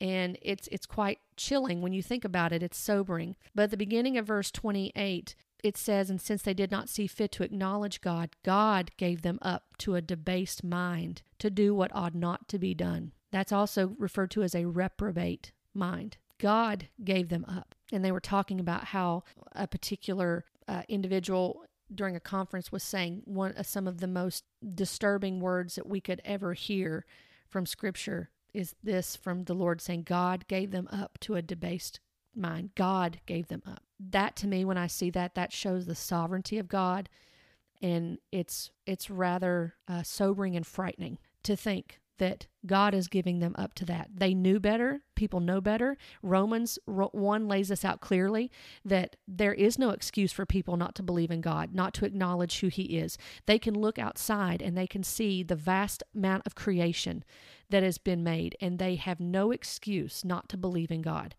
[0.00, 2.62] and it's it's quite chilling when you think about it.
[2.62, 3.36] It's sobering.
[3.54, 7.06] But at the beginning of verse 28 it says and since they did not see
[7.06, 11.94] fit to acknowledge god god gave them up to a debased mind to do what
[11.94, 13.12] ought not to be done.
[13.32, 16.16] That's also referred to as a reprobate mind.
[16.38, 17.74] God gave them up.
[17.92, 23.22] And they were talking about how a particular uh, individual during a conference was saying
[23.24, 27.04] one uh, some of the most disturbing words that we could ever hear
[27.48, 32.00] from scripture is this from the Lord saying God gave them up to a debased
[32.34, 32.70] mind.
[32.74, 33.82] God gave them up.
[33.98, 37.08] That to me when I see that that shows the sovereignty of God
[37.82, 43.56] and it's it's rather uh, sobering and frightening to think that God is giving them
[43.58, 44.10] up to that.
[44.14, 45.02] They knew better.
[45.16, 45.96] People know better.
[46.22, 48.50] Romans 1 lays this out clearly
[48.84, 52.60] that there is no excuse for people not to believe in God, not to acknowledge
[52.60, 53.18] who He is.
[53.46, 57.24] They can look outside and they can see the vast amount of creation
[57.70, 61.34] that has been made, and they have no excuse not to believe in God.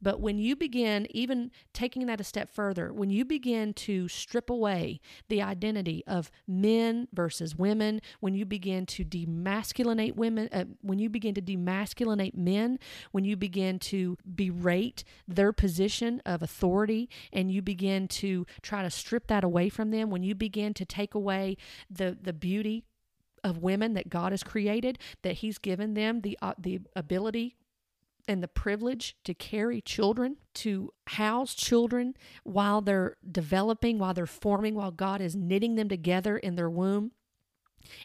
[0.00, 4.48] But when you begin, even taking that a step further, when you begin to strip
[4.48, 10.98] away the identity of men versus women, when you begin to demasculinate women, uh, when
[10.98, 12.78] you begin to demasculinate men,
[13.10, 18.90] when you begin to berate their position of authority, and you begin to try to
[18.90, 21.56] strip that away from them, when you begin to take away
[21.90, 22.84] the, the beauty
[23.44, 27.56] of women that God has created, that He's given them the uh, the ability
[28.28, 32.14] and the privilege to carry children, to house children
[32.44, 37.12] while they're developing, while they're forming, while God is knitting them together in their womb.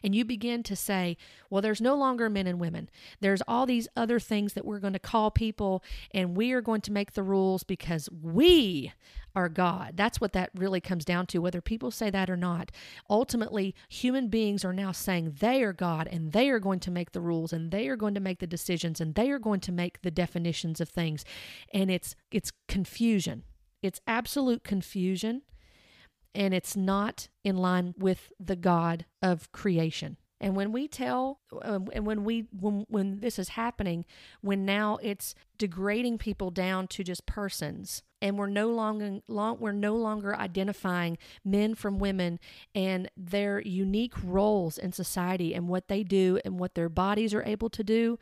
[0.02, 1.16] And you begin to say,
[1.50, 2.88] well, there's no longer men and women.
[3.20, 6.80] There's all these other things that we're going to call people, and we are going
[6.82, 8.92] to make the rules because we
[9.36, 9.92] are God.
[9.96, 12.70] That's what that really comes down to, whether people say that or not.
[13.10, 17.12] Ultimately, human beings are now saying they are God and they are going to make
[17.12, 19.72] the rules and they are going to make the decisions and they are going to
[19.72, 21.24] make the definitions of things.
[21.72, 23.44] And it's it's confusion.
[23.82, 25.42] It's absolute confusion
[26.34, 30.16] and it's not in line with the God of creation.
[30.40, 34.04] And when we tell, um, and when we when when this is happening,
[34.42, 39.72] when now it's degrading people down to just persons, and we're no longer long, we're
[39.72, 42.40] no longer identifying men from women
[42.74, 47.44] and their unique roles in society and what they do and what their bodies are
[47.44, 48.18] able to do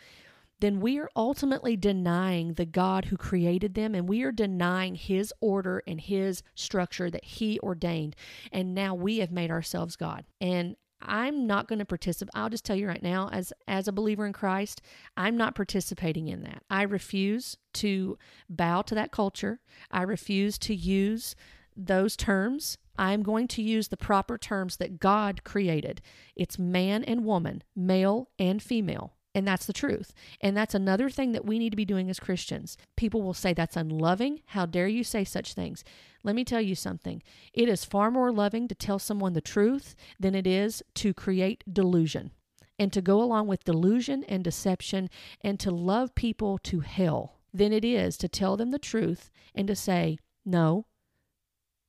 [0.62, 5.34] then we are ultimately denying the God who created them and we are denying his
[5.40, 8.14] order and his structure that he ordained.
[8.52, 10.24] And now we have made ourselves God.
[10.40, 12.30] And I'm not going to participate.
[12.34, 14.80] I'll just tell you right now, as as a believer in Christ,
[15.16, 16.62] I'm not participating in that.
[16.70, 18.16] I refuse to
[18.48, 19.58] bow to that culture.
[19.90, 21.34] I refuse to use
[21.76, 22.78] those terms.
[22.96, 26.02] I'm going to use the proper terms that God created.
[26.36, 29.14] It's man and woman, male and female.
[29.34, 30.12] And that's the truth.
[30.40, 32.76] And that's another thing that we need to be doing as Christians.
[32.96, 34.40] People will say that's unloving.
[34.46, 35.84] How dare you say such things?
[36.22, 37.22] Let me tell you something.
[37.54, 41.64] It is far more loving to tell someone the truth than it is to create
[41.72, 42.32] delusion
[42.78, 45.08] and to go along with delusion and deception
[45.40, 49.66] and to love people to hell than it is to tell them the truth and
[49.68, 50.86] to say, no,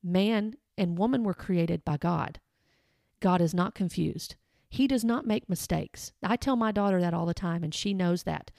[0.03, 2.39] man and woman were created by God.
[3.19, 4.35] God is not confused.
[4.73, 6.13] He does not make mistakes.
[6.23, 8.49] I tell my daughter that all the time, and she knows that.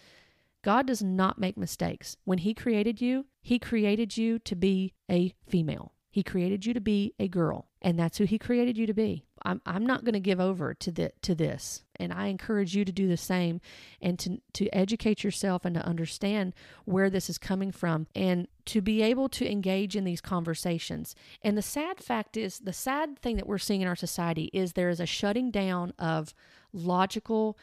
[0.62, 2.16] God does not make mistakes.
[2.24, 5.92] When He created you, He created you to be a female.
[6.12, 9.24] He created you to be a girl, and that's who He created you to be.
[9.44, 12.84] I'm, I'm not going to give over to the, to this, and I encourage you
[12.84, 13.60] to do the same,
[14.00, 16.54] and to to educate yourself and to understand
[16.84, 21.14] where this is coming from, and to be able to engage in these conversations.
[21.42, 24.72] And the sad fact is, the sad thing that we're seeing in our society is
[24.72, 26.34] there is a shutting down of
[26.72, 27.58] logical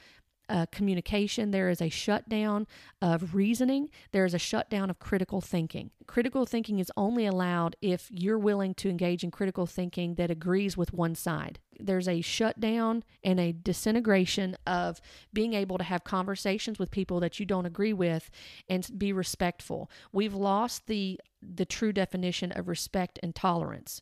[0.50, 2.68] uh, communication, there is a shutdown
[3.02, 5.92] of reasoning, there is a shutdown of critical thinking.
[6.08, 10.76] Critical thinking is only allowed if you're willing to engage in critical thinking that agrees
[10.76, 11.60] with one side.
[11.80, 15.00] There's a shutdown and a disintegration of
[15.34, 18.30] being able to have conversations with people that you don't agree with
[18.70, 19.90] and be respectful.
[20.12, 24.02] We've lost the the true definition of respect and tolerance.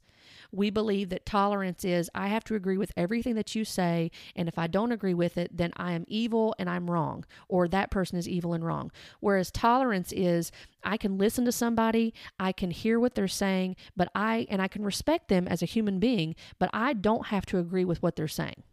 [0.51, 4.47] We believe that tolerance is I have to agree with everything that you say, and
[4.47, 7.91] if I don't agree with it, then I am evil and I'm wrong, or that
[7.91, 8.91] person is evil and wrong.
[9.19, 10.51] Whereas tolerance is
[10.83, 14.67] I can listen to somebody, I can hear what they're saying, but I and I
[14.67, 18.15] can respect them as a human being, but I don't have to agree with what
[18.15, 18.63] they're saying.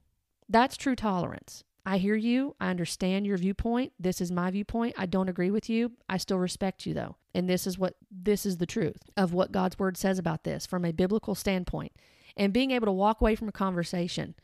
[0.49, 1.65] That's true tolerance.
[1.89, 2.57] I hear you.
[2.61, 3.93] I understand your viewpoint.
[3.97, 4.97] This is my viewpoint.
[4.99, 5.93] I don't agree with you.
[6.09, 7.15] I still respect you though.
[7.33, 10.67] And this is what this is the truth of what God's word says about this
[10.67, 11.93] from a biblical standpoint.
[12.37, 14.35] And being able to walk away from a conversation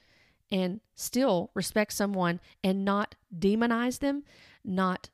[0.53, 4.23] and still respect someone and not demonize them,
[4.65, 5.11] not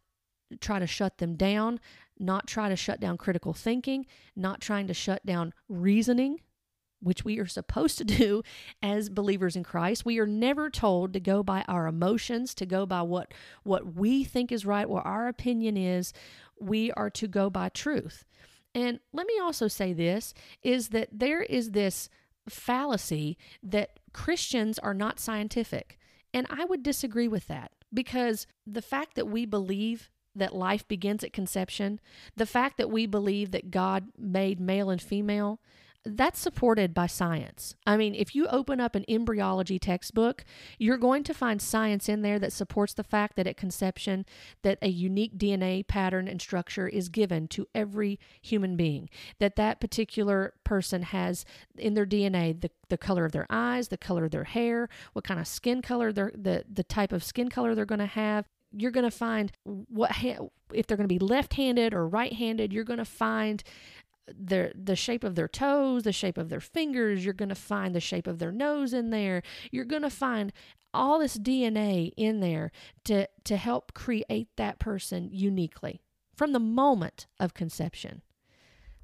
[0.60, 1.80] try to shut them down,
[2.18, 4.04] not try to shut down critical thinking,
[4.36, 6.40] not trying to shut down reasoning
[7.00, 8.42] which we are supposed to do
[8.82, 10.04] as believers in Christ.
[10.04, 13.32] We are never told to go by our emotions, to go by what
[13.62, 16.12] what we think is right, what our opinion is.
[16.60, 18.24] We are to go by truth.
[18.74, 22.08] And let me also say this is that there is this
[22.48, 25.98] fallacy that Christians are not scientific.
[26.34, 31.24] And I would disagree with that because the fact that we believe that life begins
[31.24, 32.00] at conception,
[32.36, 35.60] the fact that we believe that God made male and female,
[36.04, 37.74] that's supported by science.
[37.86, 40.44] I mean, if you open up an embryology textbook,
[40.78, 44.24] you're going to find science in there that supports the fact that at conception
[44.62, 49.10] that a unique DNA pattern and structure is given to every human being.
[49.38, 51.44] That that particular person has
[51.76, 55.24] in their DNA the, the color of their eyes, the color of their hair, what
[55.24, 58.46] kind of skin color they're the the type of skin color they're going to have,
[58.72, 60.10] you're going to find what
[60.72, 63.62] if they're going to be left-handed or right-handed you're going to find
[64.36, 67.94] their the shape of their toes, the shape of their fingers, you're going to find
[67.94, 69.42] the shape of their nose in there.
[69.70, 70.52] You're going to find
[70.94, 72.70] all this DNA in there
[73.04, 76.00] to to help create that person uniquely
[76.36, 78.22] from the moment of conception.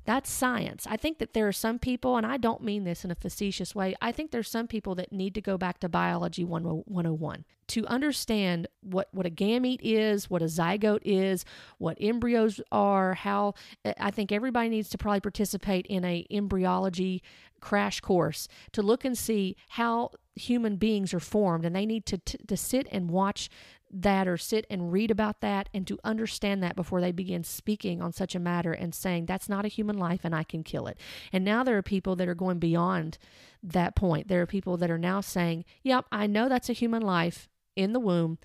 [0.05, 0.87] That's science.
[0.89, 3.75] I think that there are some people, and I don't mean this in a facetious
[3.75, 7.87] way, I think there's some people that need to go back to Biology 101 to
[7.87, 11.47] understand what, what a gamete is, what a zygote is,
[11.79, 17.23] what embryos are, how eh, I think everybody needs to probably participate in a embryology
[17.61, 22.19] crash course to look and see how human beings are formed and they need to,
[22.19, 23.49] to sit and watch
[23.91, 28.03] that or sit and read about that and to understand that before they begin speaking
[28.03, 30.87] on such a matter and saying that's not a human life and I can kill
[30.87, 30.99] it.
[31.33, 33.19] And now there are people that are going beyond
[33.63, 34.29] that point.
[34.29, 37.93] There are people that are now saying, "Yep, I know that's a human life in
[37.93, 38.39] the womb."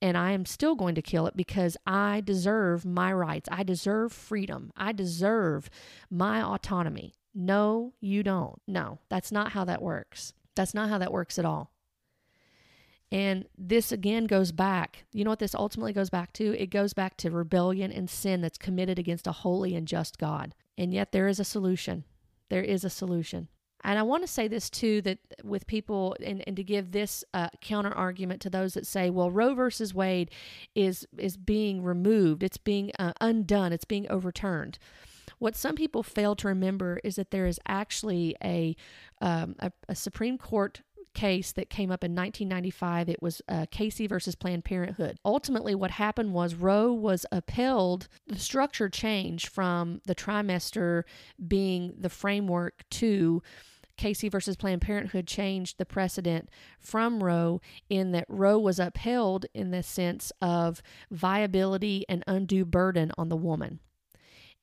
[0.00, 3.48] And I am still going to kill it because I deserve my rights.
[3.50, 4.70] I deserve freedom.
[4.76, 5.70] I deserve
[6.10, 7.14] my autonomy.
[7.34, 8.60] No, you don't.
[8.66, 10.34] No, that's not how that works.
[10.54, 11.73] That's not how that works at all.
[13.12, 15.04] And this again goes back.
[15.12, 16.60] You know what this ultimately goes back to?
[16.60, 20.54] It goes back to rebellion and sin that's committed against a holy and just God.
[20.76, 22.04] And yet there is a solution.
[22.48, 23.48] There is a solution.
[23.84, 27.22] And I want to say this too that with people, and, and to give this
[27.34, 30.30] uh, counter argument to those that say, well, Roe versus Wade
[30.74, 34.78] is, is being removed, it's being uh, undone, it's being overturned.
[35.38, 38.74] What some people fail to remember is that there is actually a,
[39.20, 40.80] um, a, a Supreme Court
[41.14, 43.08] case that came up in 1995.
[43.08, 45.18] It was uh, Casey versus Planned Parenthood.
[45.24, 48.08] Ultimately, what happened was Roe was upheld.
[48.26, 51.04] The structure changed from the trimester
[51.46, 53.42] being the framework to
[53.96, 56.50] Casey versus Planned Parenthood changed the precedent
[56.80, 63.12] from Roe in that Roe was upheld in the sense of viability and undue burden
[63.16, 63.80] on the woman.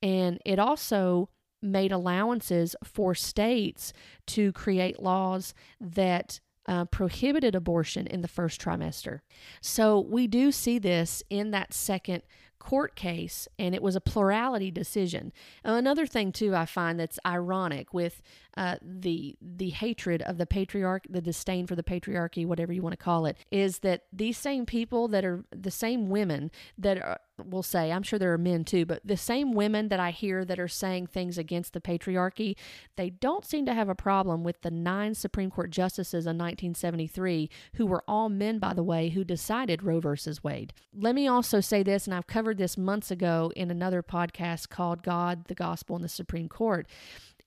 [0.01, 1.29] And it also
[1.61, 3.93] made allowances for states
[4.27, 9.21] to create laws that uh, prohibited abortion in the first trimester.
[9.61, 12.23] So we do see this in that second
[12.61, 15.33] court case, and it was a plurality decision.
[15.63, 18.21] Another thing, too, I find that's ironic with
[18.57, 22.93] uh, the the hatred of the patriarch, the disdain for the patriarchy, whatever you want
[22.93, 27.19] to call it, is that these same people that are the same women that are,
[27.45, 30.43] will say, I'm sure there are men too, but the same women that I hear
[30.45, 32.55] that are saying things against the patriarchy,
[32.97, 37.49] they don't seem to have a problem with the nine Supreme Court justices in 1973,
[37.75, 40.73] who were all men, by the way, who decided Roe versus Wade.
[40.93, 45.03] Let me also say this, and I've covered this months ago in another podcast called
[45.03, 46.87] God, the Gospel, and the Supreme Court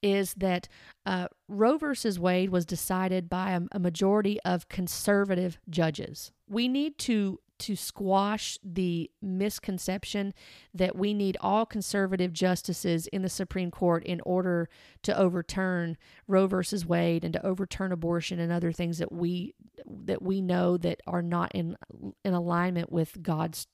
[0.03, 0.69] is that
[1.07, 6.31] uh, Roe versus Wade was decided by a, a majority of conservative judges.
[6.47, 10.35] We need to to squash the misconception
[10.75, 14.69] that we need all conservative justices in the Supreme Court in order
[15.03, 15.97] to overturn
[16.27, 19.55] Roe versus Wade and to overturn abortion and other things that we
[19.87, 21.77] that we know that are not in
[22.25, 23.67] in alignment with God's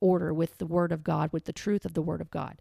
[0.00, 2.60] order with the word of God with the truth of the word of God.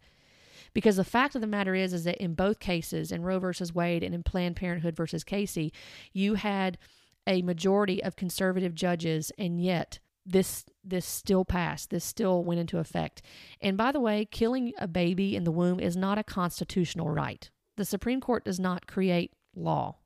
[0.74, 3.74] Because the fact of the matter is, is that in both cases, in Roe versus
[3.74, 5.74] Wade and in Planned Parenthood versus Casey,
[6.14, 6.78] you had
[7.26, 11.90] a majority of conservative judges, and yet this this still passed.
[11.90, 13.22] This still went into effect.
[13.62, 17.50] And by the way, killing a baby in the womb is not a constitutional right.
[17.76, 19.98] The Supreme Court does not create law;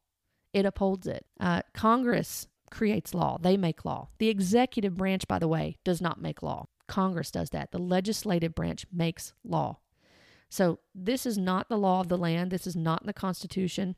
[0.53, 1.25] it upholds it.
[1.39, 4.09] Uh, Congress creates law; they make law.
[4.19, 6.67] The executive branch, by the way, does not make law.
[6.91, 7.71] Congress does that.
[7.71, 9.77] The legislative branch makes law.
[10.49, 12.51] So this is not the law of the land.
[12.51, 13.95] This is not in the Constitution.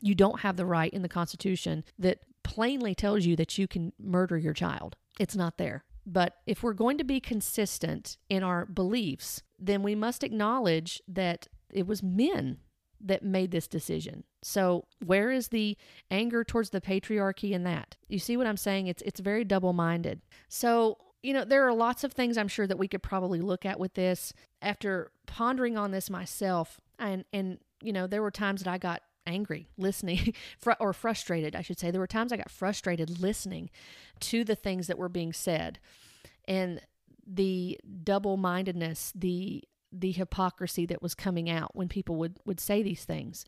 [0.00, 3.92] You don't have the right in the Constitution that plainly tells you that you can
[4.00, 4.96] murder your child.
[5.20, 5.84] It's not there.
[6.06, 11.48] But if we're going to be consistent in our beliefs, then we must acknowledge that
[11.70, 12.58] it was men
[12.98, 14.24] that made this decision.
[14.42, 15.76] So, where is the
[16.10, 17.96] anger towards the patriarchy in that?
[18.08, 18.86] You see what I'm saying?
[18.86, 20.22] It's it's very double-minded.
[20.48, 20.96] So,
[21.26, 23.80] you know, there are lots of things I'm sure that we could probably look at
[23.80, 24.32] with this.
[24.62, 29.02] After pondering on this myself, and and you know, there were times that I got
[29.26, 30.34] angry listening
[30.80, 31.90] or frustrated, I should say.
[31.90, 33.70] There were times I got frustrated listening
[34.20, 35.80] to the things that were being said.
[36.46, 36.80] And
[37.26, 43.04] the double-mindedness, the the hypocrisy that was coming out when people would would say these
[43.04, 43.44] things.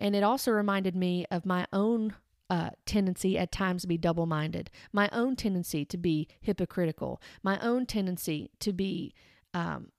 [0.00, 2.14] And it also reminded me of my own
[2.50, 7.58] uh, tendency at times to be double minded, my own tendency to be hypocritical, my
[7.60, 9.14] own tendency to be.
[9.54, 9.92] Um,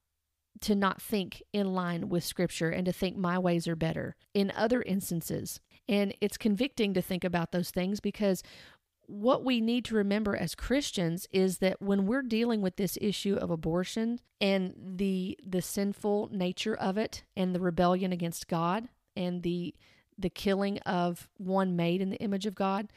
[0.59, 4.53] to not think in line with scripture and to think my ways are better in
[4.55, 5.59] other instances.
[5.89, 8.43] And it's convicting to think about those things because
[9.07, 13.35] what we need to remember as Christians is that when we're dealing with this issue
[13.35, 19.43] of abortion and the the sinful nature of it and the rebellion against God and
[19.43, 19.75] the
[20.21, 22.89] the killing of one made in the image of God,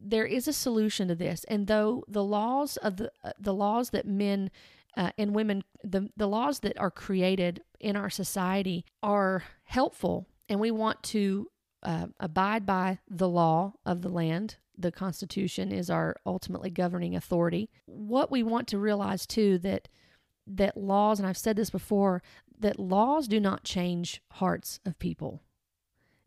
[0.00, 1.44] there is a solution to this.
[1.44, 4.50] And though the laws of the uh, the laws that men
[4.96, 10.60] uh, and women, the the laws that are created in our society are helpful, and
[10.60, 11.50] we want to
[11.82, 17.68] uh, abide by the law of the land the Constitution is our ultimately governing authority.
[17.86, 19.88] What we want to realize too that
[20.46, 22.22] that laws, and I've said this before,
[22.58, 25.42] that laws do not change hearts of people.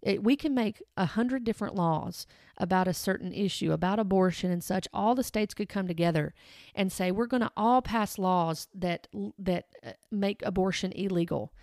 [0.01, 2.25] It, we can make a hundred different laws
[2.57, 4.87] about a certain issue, about abortion and such.
[4.93, 6.33] All the states could come together
[6.73, 11.53] and say we're going to all pass laws that that uh, make abortion illegal,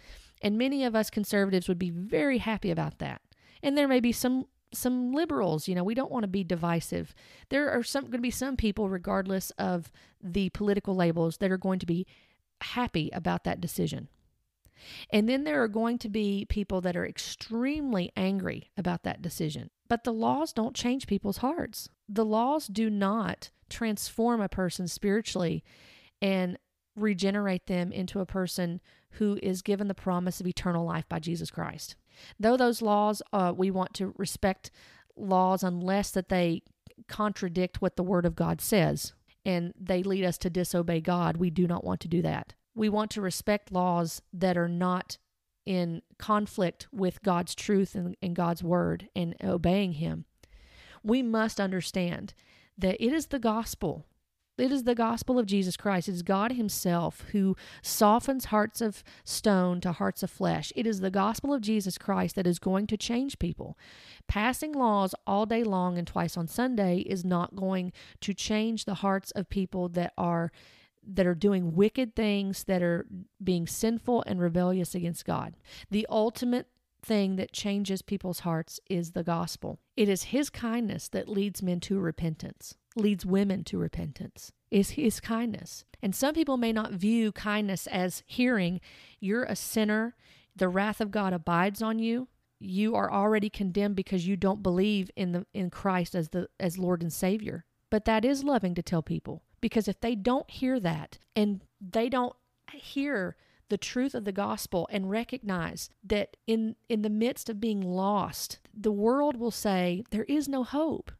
[0.41, 3.22] and many of us conservatives would be very happy about that.
[3.62, 5.66] And there may be some some liberals.
[5.66, 7.14] You know, we don't want to be divisive.
[7.49, 9.91] There are some going to be some people, regardless of
[10.22, 12.07] the political labels, that are going to be
[12.61, 14.09] happy about that decision.
[15.11, 19.70] And then there are going to be people that are extremely angry about that decision.
[19.89, 21.89] But the laws don't change people's hearts.
[22.09, 25.64] The laws do not transform a person spiritually
[26.20, 26.59] and
[26.97, 28.81] regenerate them into a person
[29.12, 31.97] who is given the promise of eternal life by Jesus Christ.
[32.39, 34.70] Though those laws, uh, we want to respect
[35.16, 36.62] laws unless that they
[37.09, 39.12] contradict what the Word of God says
[39.45, 41.37] and they lead us to disobey God.
[41.37, 42.55] We do not want to do that.
[42.79, 45.18] We want to respect laws that are not
[45.66, 50.24] in conflict with God's truth and, and God's Word and obeying Him.
[51.03, 52.35] We must understand
[52.79, 54.07] that it is the gospel
[54.59, 56.09] it is the gospel of Jesus Christ.
[56.09, 60.72] It is God Himself who softens hearts of stone to hearts of flesh.
[60.74, 63.79] It is the gospel of Jesus Christ that is going to change people.
[64.26, 68.95] Passing laws all day long and twice on Sunday is not going to change the
[68.95, 70.51] hearts of people that are
[71.09, 73.06] that are doing wicked things, that are
[73.42, 75.56] being sinful and rebellious against God.
[75.90, 76.68] The ultimate
[77.02, 79.78] thing that changes people's hearts is the gospel.
[79.96, 85.20] It is His kindness that leads men to repentance leads women to repentance is his
[85.20, 85.84] kindness.
[86.02, 88.80] And some people may not view kindness as hearing,
[89.20, 90.14] you're a sinner,
[90.54, 92.28] the wrath of God abides on you.
[92.61, 96.76] You are already condemned because you don't believe in the in Christ as the as
[96.76, 97.64] Lord and Savior.
[97.88, 102.09] But that is loving to tell people because if they don't hear that and they
[102.09, 102.34] don't
[102.72, 103.36] hear
[103.68, 108.59] the truth of the gospel and recognize that in in the midst of being lost,
[108.74, 111.12] the world will say there is no hope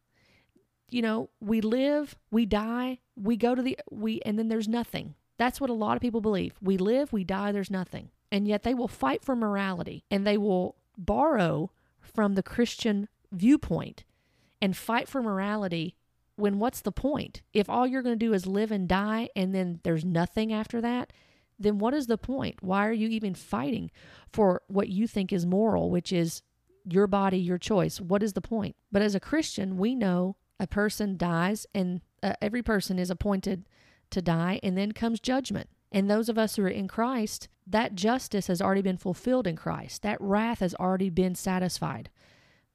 [0.91, 5.15] you know, we live, we die, we go to the we and then there's nothing.
[5.37, 6.55] That's what a lot of people believe.
[6.61, 8.11] We live, we die, there's nothing.
[8.33, 11.71] And yet they will fight for morality and they will borrow
[12.01, 14.05] from the Christian viewpoint
[14.61, 15.97] and fight for morality
[16.39, 17.43] when what's the point?
[17.53, 20.81] If all you're going to do is live and die and then there's nothing after
[20.81, 21.13] that,
[21.59, 22.63] then what is the point?
[22.63, 23.91] Why are you even fighting
[24.33, 26.43] for what you think is moral, which is
[26.85, 28.01] your body, your choice?
[28.01, 28.77] What is the point?
[28.93, 33.65] But as a Christian, we know a person dies and uh, every person is appointed
[34.11, 37.95] to die and then comes judgment and those of us who are in Christ that
[37.95, 42.11] justice has already been fulfilled in Christ that wrath has already been satisfied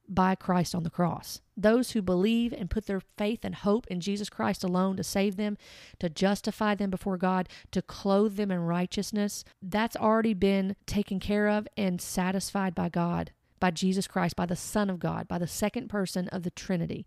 [0.08, 4.00] by Christ on the cross those who believe and put their faith and hope in
[4.00, 5.56] Jesus Christ alone to save them
[5.98, 11.48] to justify them before God to clothe them in righteousness that's already been taken care
[11.48, 13.32] of and satisfied by God
[13.64, 17.06] by Jesus Christ, by the Son of God, by the second person of the Trinity.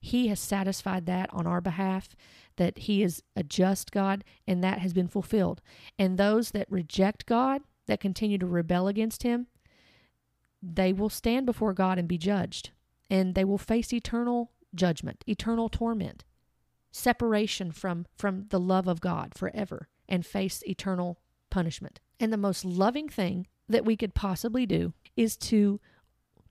[0.00, 2.08] He has satisfied that on our behalf,
[2.56, 5.60] that He is a just God, and that has been fulfilled.
[5.98, 9.48] And those that reject God, that continue to rebel against Him,
[10.62, 12.70] they will stand before God and be judged,
[13.10, 16.24] and they will face eternal judgment, eternal torment,
[16.90, 22.00] separation from, from the love of God forever, and face eternal punishment.
[22.20, 25.80] And the most loving thing that we could possibly do is to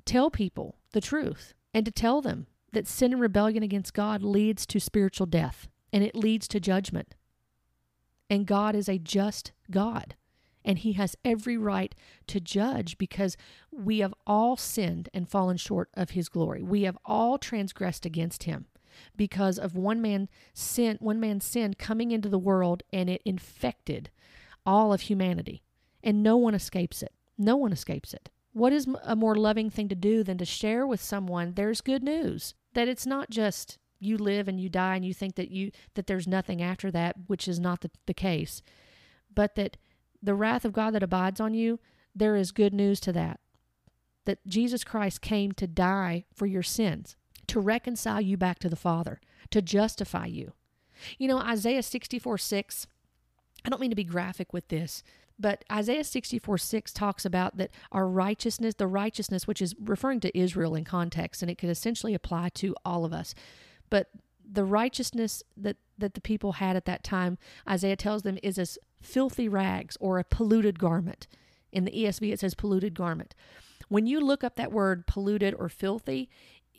[0.05, 4.65] tell people the truth and to tell them that sin and rebellion against God leads
[4.67, 7.15] to spiritual death and it leads to judgment.
[8.29, 10.15] And God is a just God.
[10.67, 11.95] And he has every right
[12.27, 13.37] to judge because
[13.71, 16.61] we have all sinned and fallen short of his glory.
[16.61, 18.65] We have all transgressed against him
[19.15, 24.09] because of one man sin one man's sin coming into the world and it infected
[24.65, 25.63] all of humanity.
[26.03, 27.13] And no one escapes it.
[27.37, 28.29] No one escapes it.
[28.51, 32.03] What is a more loving thing to do than to share with someone there's good
[32.03, 32.55] news?
[32.73, 36.07] That it's not just you live and you die and you think that you that
[36.07, 38.61] there's nothing after that, which is not the, the case.
[39.33, 39.77] But that
[40.21, 41.79] the wrath of God that abides on you,
[42.15, 43.39] there is good news to that.
[44.25, 47.15] That Jesus Christ came to die for your sins,
[47.47, 50.53] to reconcile you back to the Father, to justify you.
[51.17, 52.87] You know, Isaiah 64 6,
[53.63, 55.03] I don't mean to be graphic with this,
[55.39, 60.37] but Isaiah 64 6 talks about that our righteousness, the righteousness, which is referring to
[60.37, 63.35] Israel in context, and it could essentially apply to all of us.
[63.89, 64.09] But
[64.49, 67.37] the righteousness that, that the people had at that time,
[67.69, 71.27] Isaiah tells them, is as filthy rags or a polluted garment.
[71.71, 73.35] In the ESV, it says polluted garment.
[73.89, 76.29] When you look up that word polluted or filthy,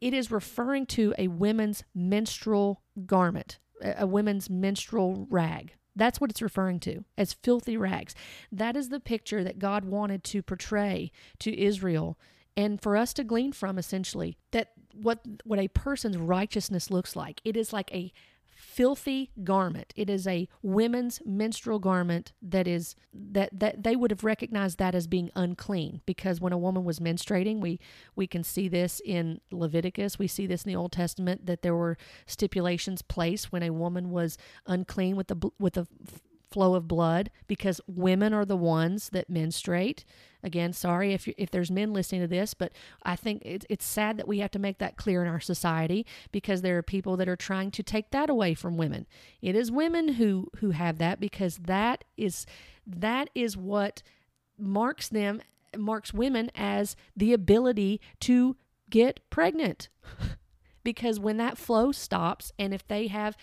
[0.01, 5.75] it is referring to a women's menstrual garment, a women's menstrual rag.
[5.97, 8.15] That's what it's referring to as filthy rags.
[8.53, 11.11] That is the picture that God wanted to portray
[11.41, 12.19] to Israel
[12.57, 17.41] and for us to glean from essentially that what what a person's righteousness looks like.
[17.45, 18.13] It is like a
[18.59, 19.93] filthy garment.
[19.95, 24.97] It is a women's menstrual garment that is that that they would have recognized that
[24.97, 27.79] as being unclean because when a woman was menstruating, we
[28.17, 31.77] we can see this in Leviticus, we see this in the Old Testament that there
[31.77, 31.97] were
[32.27, 34.37] stipulations placed when a woman was
[34.67, 35.87] unclean with the with the
[36.51, 40.05] flow of blood because women are the ones that menstruate.
[40.43, 42.73] Again, sorry if if there's men listening to this, but
[43.03, 46.07] I think it's it's sad that we have to make that clear in our society
[46.33, 49.07] because there are people that are trying to take that away from women.
[49.43, 52.47] It is women who who have that because that is
[52.87, 54.03] that is what
[54.57, 55.41] marks them
[55.77, 58.57] marks women as the ability to
[58.91, 59.89] get pregnant.
[60.85, 63.37] because when that flow stops and if they have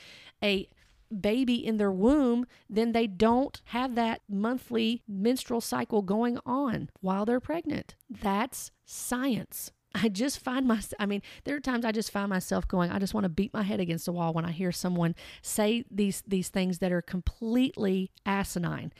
[0.43, 0.67] a
[1.09, 7.25] baby in their womb, then they don't have that monthly menstrual cycle going on while
[7.25, 7.95] they're pregnant.
[8.09, 9.71] That's science.
[9.95, 12.99] I just find my I mean, there are times I just find myself going, I
[12.99, 16.21] just want to beat my head against the wall when I hear someone say these
[16.27, 18.91] these things that are completely asinine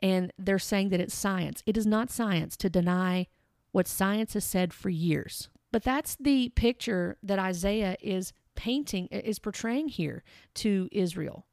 [0.00, 1.62] and they're saying that it's science.
[1.66, 3.26] It is not science to deny
[3.72, 5.48] what science has said for years.
[5.72, 10.22] But that's the picture that Isaiah is painting is portraying here
[10.54, 11.46] to Israel.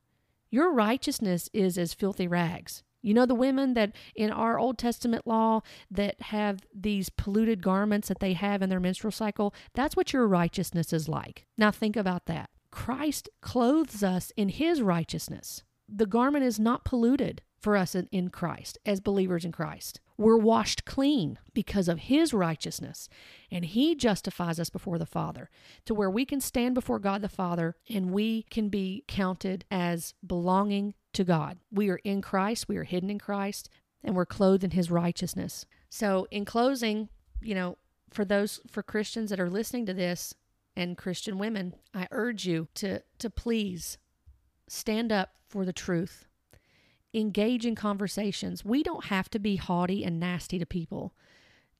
[0.52, 2.84] Your righteousness is as filthy rags.
[3.02, 8.10] You know, the women that in our Old Testament law that have these polluted garments
[8.10, 11.46] that they have in their menstrual cycle, that's what your righteousness is like.
[11.58, 12.52] Now, think about that.
[12.70, 15.64] Christ clothes us in his righteousness.
[15.90, 20.00] The garment is not polluted for us in, in Christ as believers in Christ.
[20.18, 23.10] We're washed clean because of his righteousness,
[23.50, 25.50] and he justifies us before the Father
[25.86, 30.14] to where we can stand before God the Father and we can be counted as
[30.26, 31.58] belonging to God.
[31.72, 33.70] We are in Christ, we are hidden in Christ,
[34.04, 35.66] and we're clothed in his righteousness.
[35.90, 37.10] So, in closing,
[37.42, 37.78] you know,
[38.12, 40.34] for those for Christians that are listening to this
[40.76, 43.98] and Christian women, I urge you to to please
[44.68, 46.28] stand up for the truth
[47.14, 48.64] engage in conversations.
[48.64, 51.14] We don't have to be haughty and nasty to people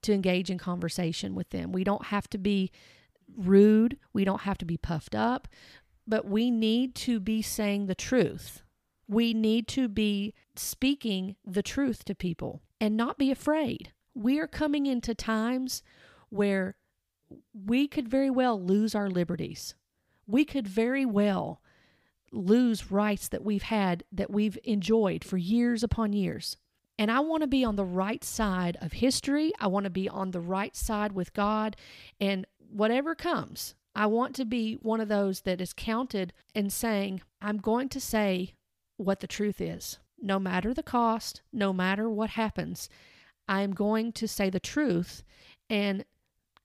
[0.02, 1.72] to engage in conversation with them.
[1.72, 2.70] We don't have to be
[3.36, 3.96] rude.
[4.12, 5.48] We don't have to be puffed up,
[6.06, 8.62] but we need to be saying the truth.
[9.08, 13.92] We need to be speaking the truth to people and not be afraid.
[14.14, 15.82] We are coming into times
[16.28, 16.76] where
[17.54, 19.74] we could very well lose our liberties.
[20.26, 21.62] We could very well
[22.32, 26.56] lose rights that we've had that we've enjoyed for years upon years.
[26.98, 29.52] And I want to be on the right side of history.
[29.58, 31.76] I want to be on the right side with God.
[32.20, 37.22] And whatever comes, I want to be one of those that is counted and saying,
[37.40, 38.54] I'm going to say
[38.96, 39.98] what the truth is.
[40.20, 42.88] No matter the cost, no matter what happens,
[43.48, 45.24] I'm going to say the truth
[45.68, 46.04] and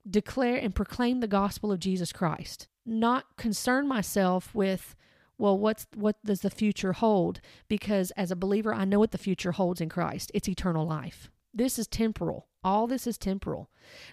[0.09, 2.67] declare and proclaim the gospel of Jesus Christ.
[2.85, 4.95] Not concern myself with
[5.37, 7.39] well what's what does the future hold?
[7.67, 10.31] Because as a believer i know what the future holds in christ.
[10.33, 11.29] It's eternal life.
[11.53, 12.47] This is temporal.
[12.63, 13.69] All this is temporal.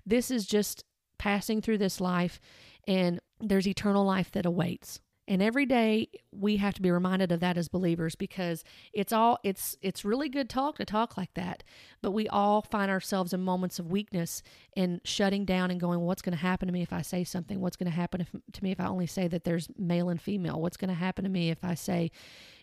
[0.06, 0.84] This is just
[1.18, 2.40] passing through this life
[2.86, 5.00] and there's eternal life that awaits.
[5.26, 6.08] And every day
[6.38, 10.28] we have to be reminded of that as believers because it's all it's it's really
[10.28, 11.62] good talk to talk like that
[12.02, 14.42] but we all find ourselves in moments of weakness
[14.76, 17.60] and shutting down and going what's going to happen to me if i say something?
[17.60, 20.20] What's going to happen if, to me if i only say that there's male and
[20.20, 20.60] female?
[20.60, 22.10] What's going to happen to me if i say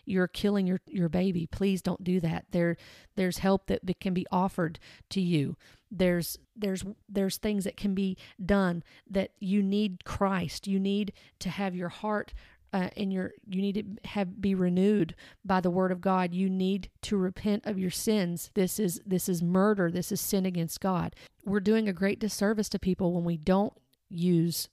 [0.04, 1.46] you're killing your, your baby.
[1.46, 2.76] Please don't do that there
[3.14, 4.78] there's help that, that can be offered
[5.10, 5.56] to you.
[5.90, 10.66] There's there's there's things that can be done that you need Christ.
[10.66, 12.32] You need to have your heart
[12.72, 15.14] uh, in your you need to have be renewed
[15.44, 16.34] by the word of God.
[16.34, 18.50] You need to repent of your sins.
[18.54, 19.90] This is this is murder.
[19.90, 21.14] This is sin against God.
[21.44, 23.72] We're doing a great disservice to people when we don't
[24.08, 24.68] use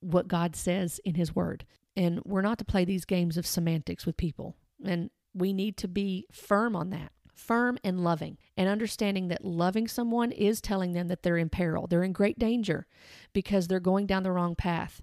[0.00, 1.64] what God says in his word.
[1.96, 4.56] And we're not to play these games of semantics with people.
[4.84, 9.88] And we need to be firm on that firm and loving, and understanding that loving
[9.88, 12.86] someone is telling them that they're in peril, they're in great danger
[13.32, 15.02] because they're going down the wrong path,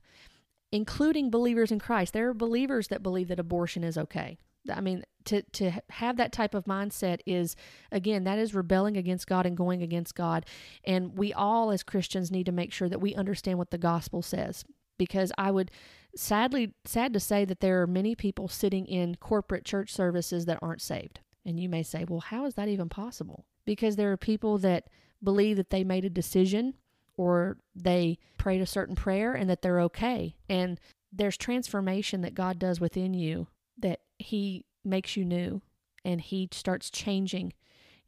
[0.72, 2.14] including believers in Christ.
[2.14, 4.38] There are believers that believe that abortion is okay.
[4.72, 7.56] I mean, to, to have that type of mindset is,
[7.92, 10.46] again, that is rebelling against God and going against God.
[10.84, 14.22] And we all, as Christians, need to make sure that we understand what the gospel
[14.22, 14.64] says.
[15.00, 15.72] Because I would
[16.16, 20.60] sadly, sad to say that there are many people sitting in corporate church services that
[20.62, 21.20] aren't saved.
[21.46, 23.46] And you may say, well, how is that even possible?
[23.66, 24.88] Because there are people that
[25.24, 26.76] believe that they made a decision
[27.22, 30.36] or they prayed a certain prayer and that they're okay.
[30.50, 30.80] And
[31.14, 33.48] there's transformation that God does within you
[33.78, 35.62] that He makes you new
[36.04, 37.54] and He starts changing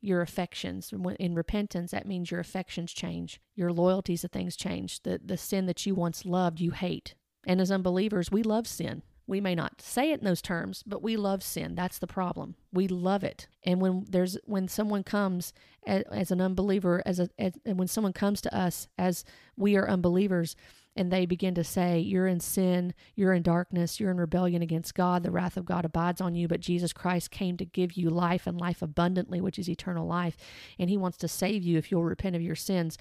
[0.02, 0.92] your affections.
[1.20, 5.04] In repentance, that means your affections change, your loyalties to things change.
[5.04, 7.14] The, the sin that you once loved, you hate.
[7.46, 9.04] And as unbelievers, we love sin.
[9.26, 11.76] We may not say it in those terms, but we love sin.
[11.76, 12.56] That's the problem.
[12.74, 13.48] We love it.
[13.64, 15.54] And when there's when someone comes
[15.86, 19.24] as, as an unbeliever, as a as, and when someone comes to us as
[19.56, 20.56] we are unbelievers,
[20.96, 24.96] and they begin to say, You're in sin, you're in darkness, you're in rebellion against
[24.96, 28.10] God, the wrath of God abides on you, but Jesus Christ came to give you
[28.10, 30.38] life and life abundantly, which is eternal life,
[30.78, 32.98] and He wants to save you if you'll repent of your sins.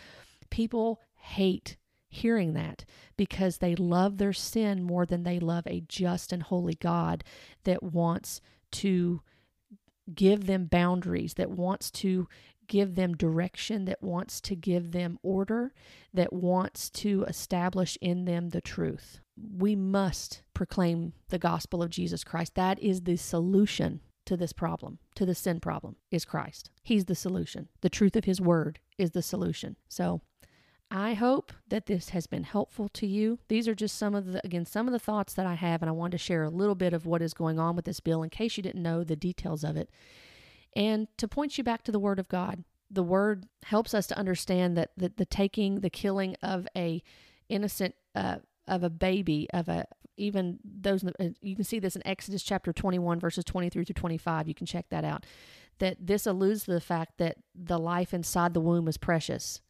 [0.51, 1.77] People hate
[2.13, 2.85] hearing that
[3.17, 7.25] because they love their sin more than they love a just and holy God
[7.65, 8.41] that wants
[8.73, 9.23] to
[10.15, 12.29] give them boundaries, that wants to
[12.69, 15.73] give them direction, that wants to give them order,
[16.13, 19.21] that wants to establish in them the truth.
[19.37, 22.55] We must proclaim the gospel of Jesus Christ.
[22.55, 26.71] That is the solution to this problem, to the sin problem, is Christ.
[26.83, 27.69] He's the solution.
[27.81, 29.77] The truth of His word is the solution.
[29.89, 30.21] So
[30.95, 33.39] I hope that this has been helpful to you.
[33.49, 35.89] These are just some of the, again, some of the thoughts that I have, and
[35.89, 38.23] I wanted to share a little bit of what is going on with this bill
[38.23, 39.89] in case you didn't know the details of it.
[40.77, 44.19] And to point you back to the Word of God, the Word helps us to
[44.19, 47.03] understand that the, the taking, the killing of a
[47.49, 48.37] innocent, uh,
[48.69, 49.87] of a baby, of a
[50.19, 54.47] even those uh, you can see this in Exodus chapter 21 verses 23 through 25
[54.47, 55.25] you can check that out
[55.79, 59.63] that this alludes to the fact that the life inside the womb is precious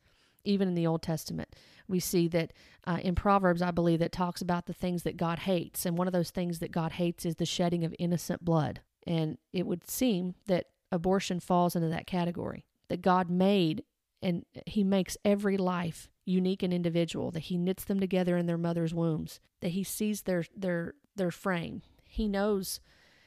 [0.45, 1.55] even in the Old Testament.
[1.88, 2.53] We see that
[2.86, 5.84] uh, in Proverbs, I believe, that talks about the things that God hates.
[5.84, 8.80] And one of those things that God hates is the shedding of innocent blood.
[9.07, 12.64] And it would seem that abortion falls into that category.
[12.88, 13.84] That God made
[14.22, 18.59] and He makes every life unique and individual, that He knits them together in their
[18.59, 21.82] mother's wombs, that He sees their, their, their frame.
[22.05, 22.80] He knows.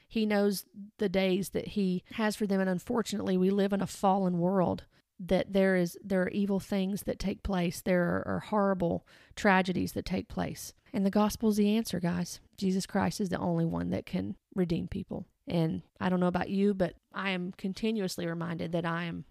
[0.07, 0.65] He knows
[0.97, 4.85] the days that he has for them and unfortunately we live in a fallen world
[5.19, 7.81] that there is there are evil things that take place.
[7.81, 10.73] There are, are, horrible tragedies that take place.
[10.93, 12.39] And the gospel is the answer guys.
[12.57, 15.25] Jesus christ is the only one that can redeem people.
[15.47, 19.25] And i don't know about you but i am continuously reminded that i am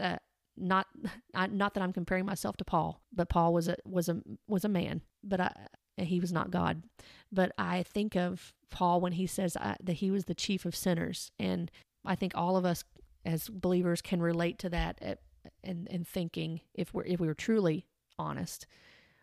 [0.00, 0.16] uh,
[0.56, 0.86] not
[1.50, 4.68] not that i'm comparing myself to paul but paul was a was a was a
[4.68, 5.52] man but i
[5.98, 6.82] he was not god.
[7.30, 10.64] But i think of paul when he says I, uh, that he was the chief
[10.64, 11.30] of sinners.
[11.38, 11.70] And
[12.04, 12.84] I think all of us
[13.24, 15.18] as believers can relate to that at,
[15.62, 17.86] and and thinking if we're if we were truly
[18.18, 18.66] honest,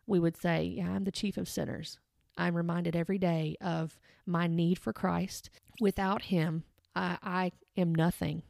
[0.05, 1.99] we would say, yeah, I'm the chief of sinners.
[2.37, 5.49] I'm reminded every day of my need for Christ.
[5.81, 6.63] Without Him,
[6.95, 8.43] I, I am nothing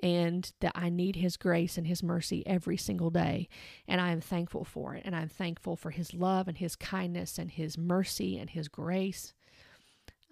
[0.00, 3.48] and that I need His grace and His mercy every single day.
[3.86, 5.02] And I am thankful for it.
[5.04, 9.32] And I'm thankful for His love and His kindness and His mercy and His grace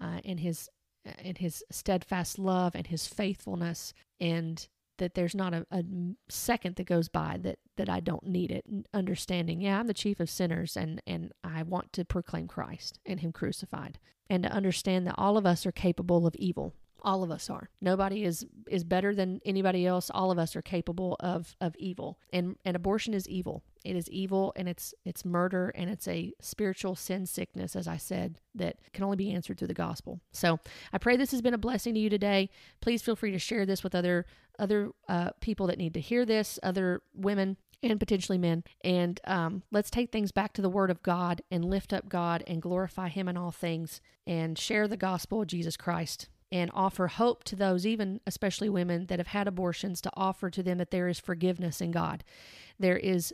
[0.00, 0.68] uh, and His
[1.04, 5.82] and his steadfast love and his faithfulness and that there's not a, a,
[6.28, 10.20] second that goes by that that I don't need it understanding yeah I'm the chief
[10.20, 13.98] of sinners and and I want to proclaim Christ and him crucified
[14.30, 17.68] and to understand that all of us are capable of evil all of us are.
[17.80, 20.10] Nobody is is better than anybody else.
[20.10, 22.18] All of us are capable of of evil.
[22.32, 23.62] And and abortion is evil.
[23.84, 27.96] It is evil and it's it's murder and it's a spiritual sin sickness as I
[27.96, 30.20] said that can only be answered through the gospel.
[30.32, 30.60] So,
[30.92, 32.50] I pray this has been a blessing to you today.
[32.80, 34.26] Please feel free to share this with other
[34.58, 38.62] other uh, people that need to hear this, other women and potentially men.
[38.84, 42.44] And um, let's take things back to the Word of God and lift up God
[42.46, 47.08] and glorify Him in all things and share the gospel of Jesus Christ and offer
[47.08, 50.90] hope to those, even especially women that have had abortions, to offer to them that
[50.90, 52.22] there is forgiveness in God.
[52.78, 53.32] There is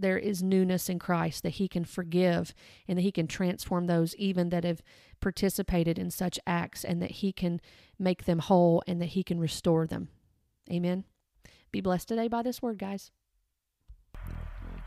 [0.00, 2.54] there is newness in Christ that He can forgive
[2.86, 4.80] and that He can transform those even that have
[5.20, 7.60] participated in such acts and that He can
[7.98, 10.08] make them whole and that He can restore them.
[10.70, 11.04] Amen.
[11.72, 13.10] Be blessed today by this word, guys.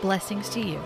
[0.00, 0.80] Blessings to you.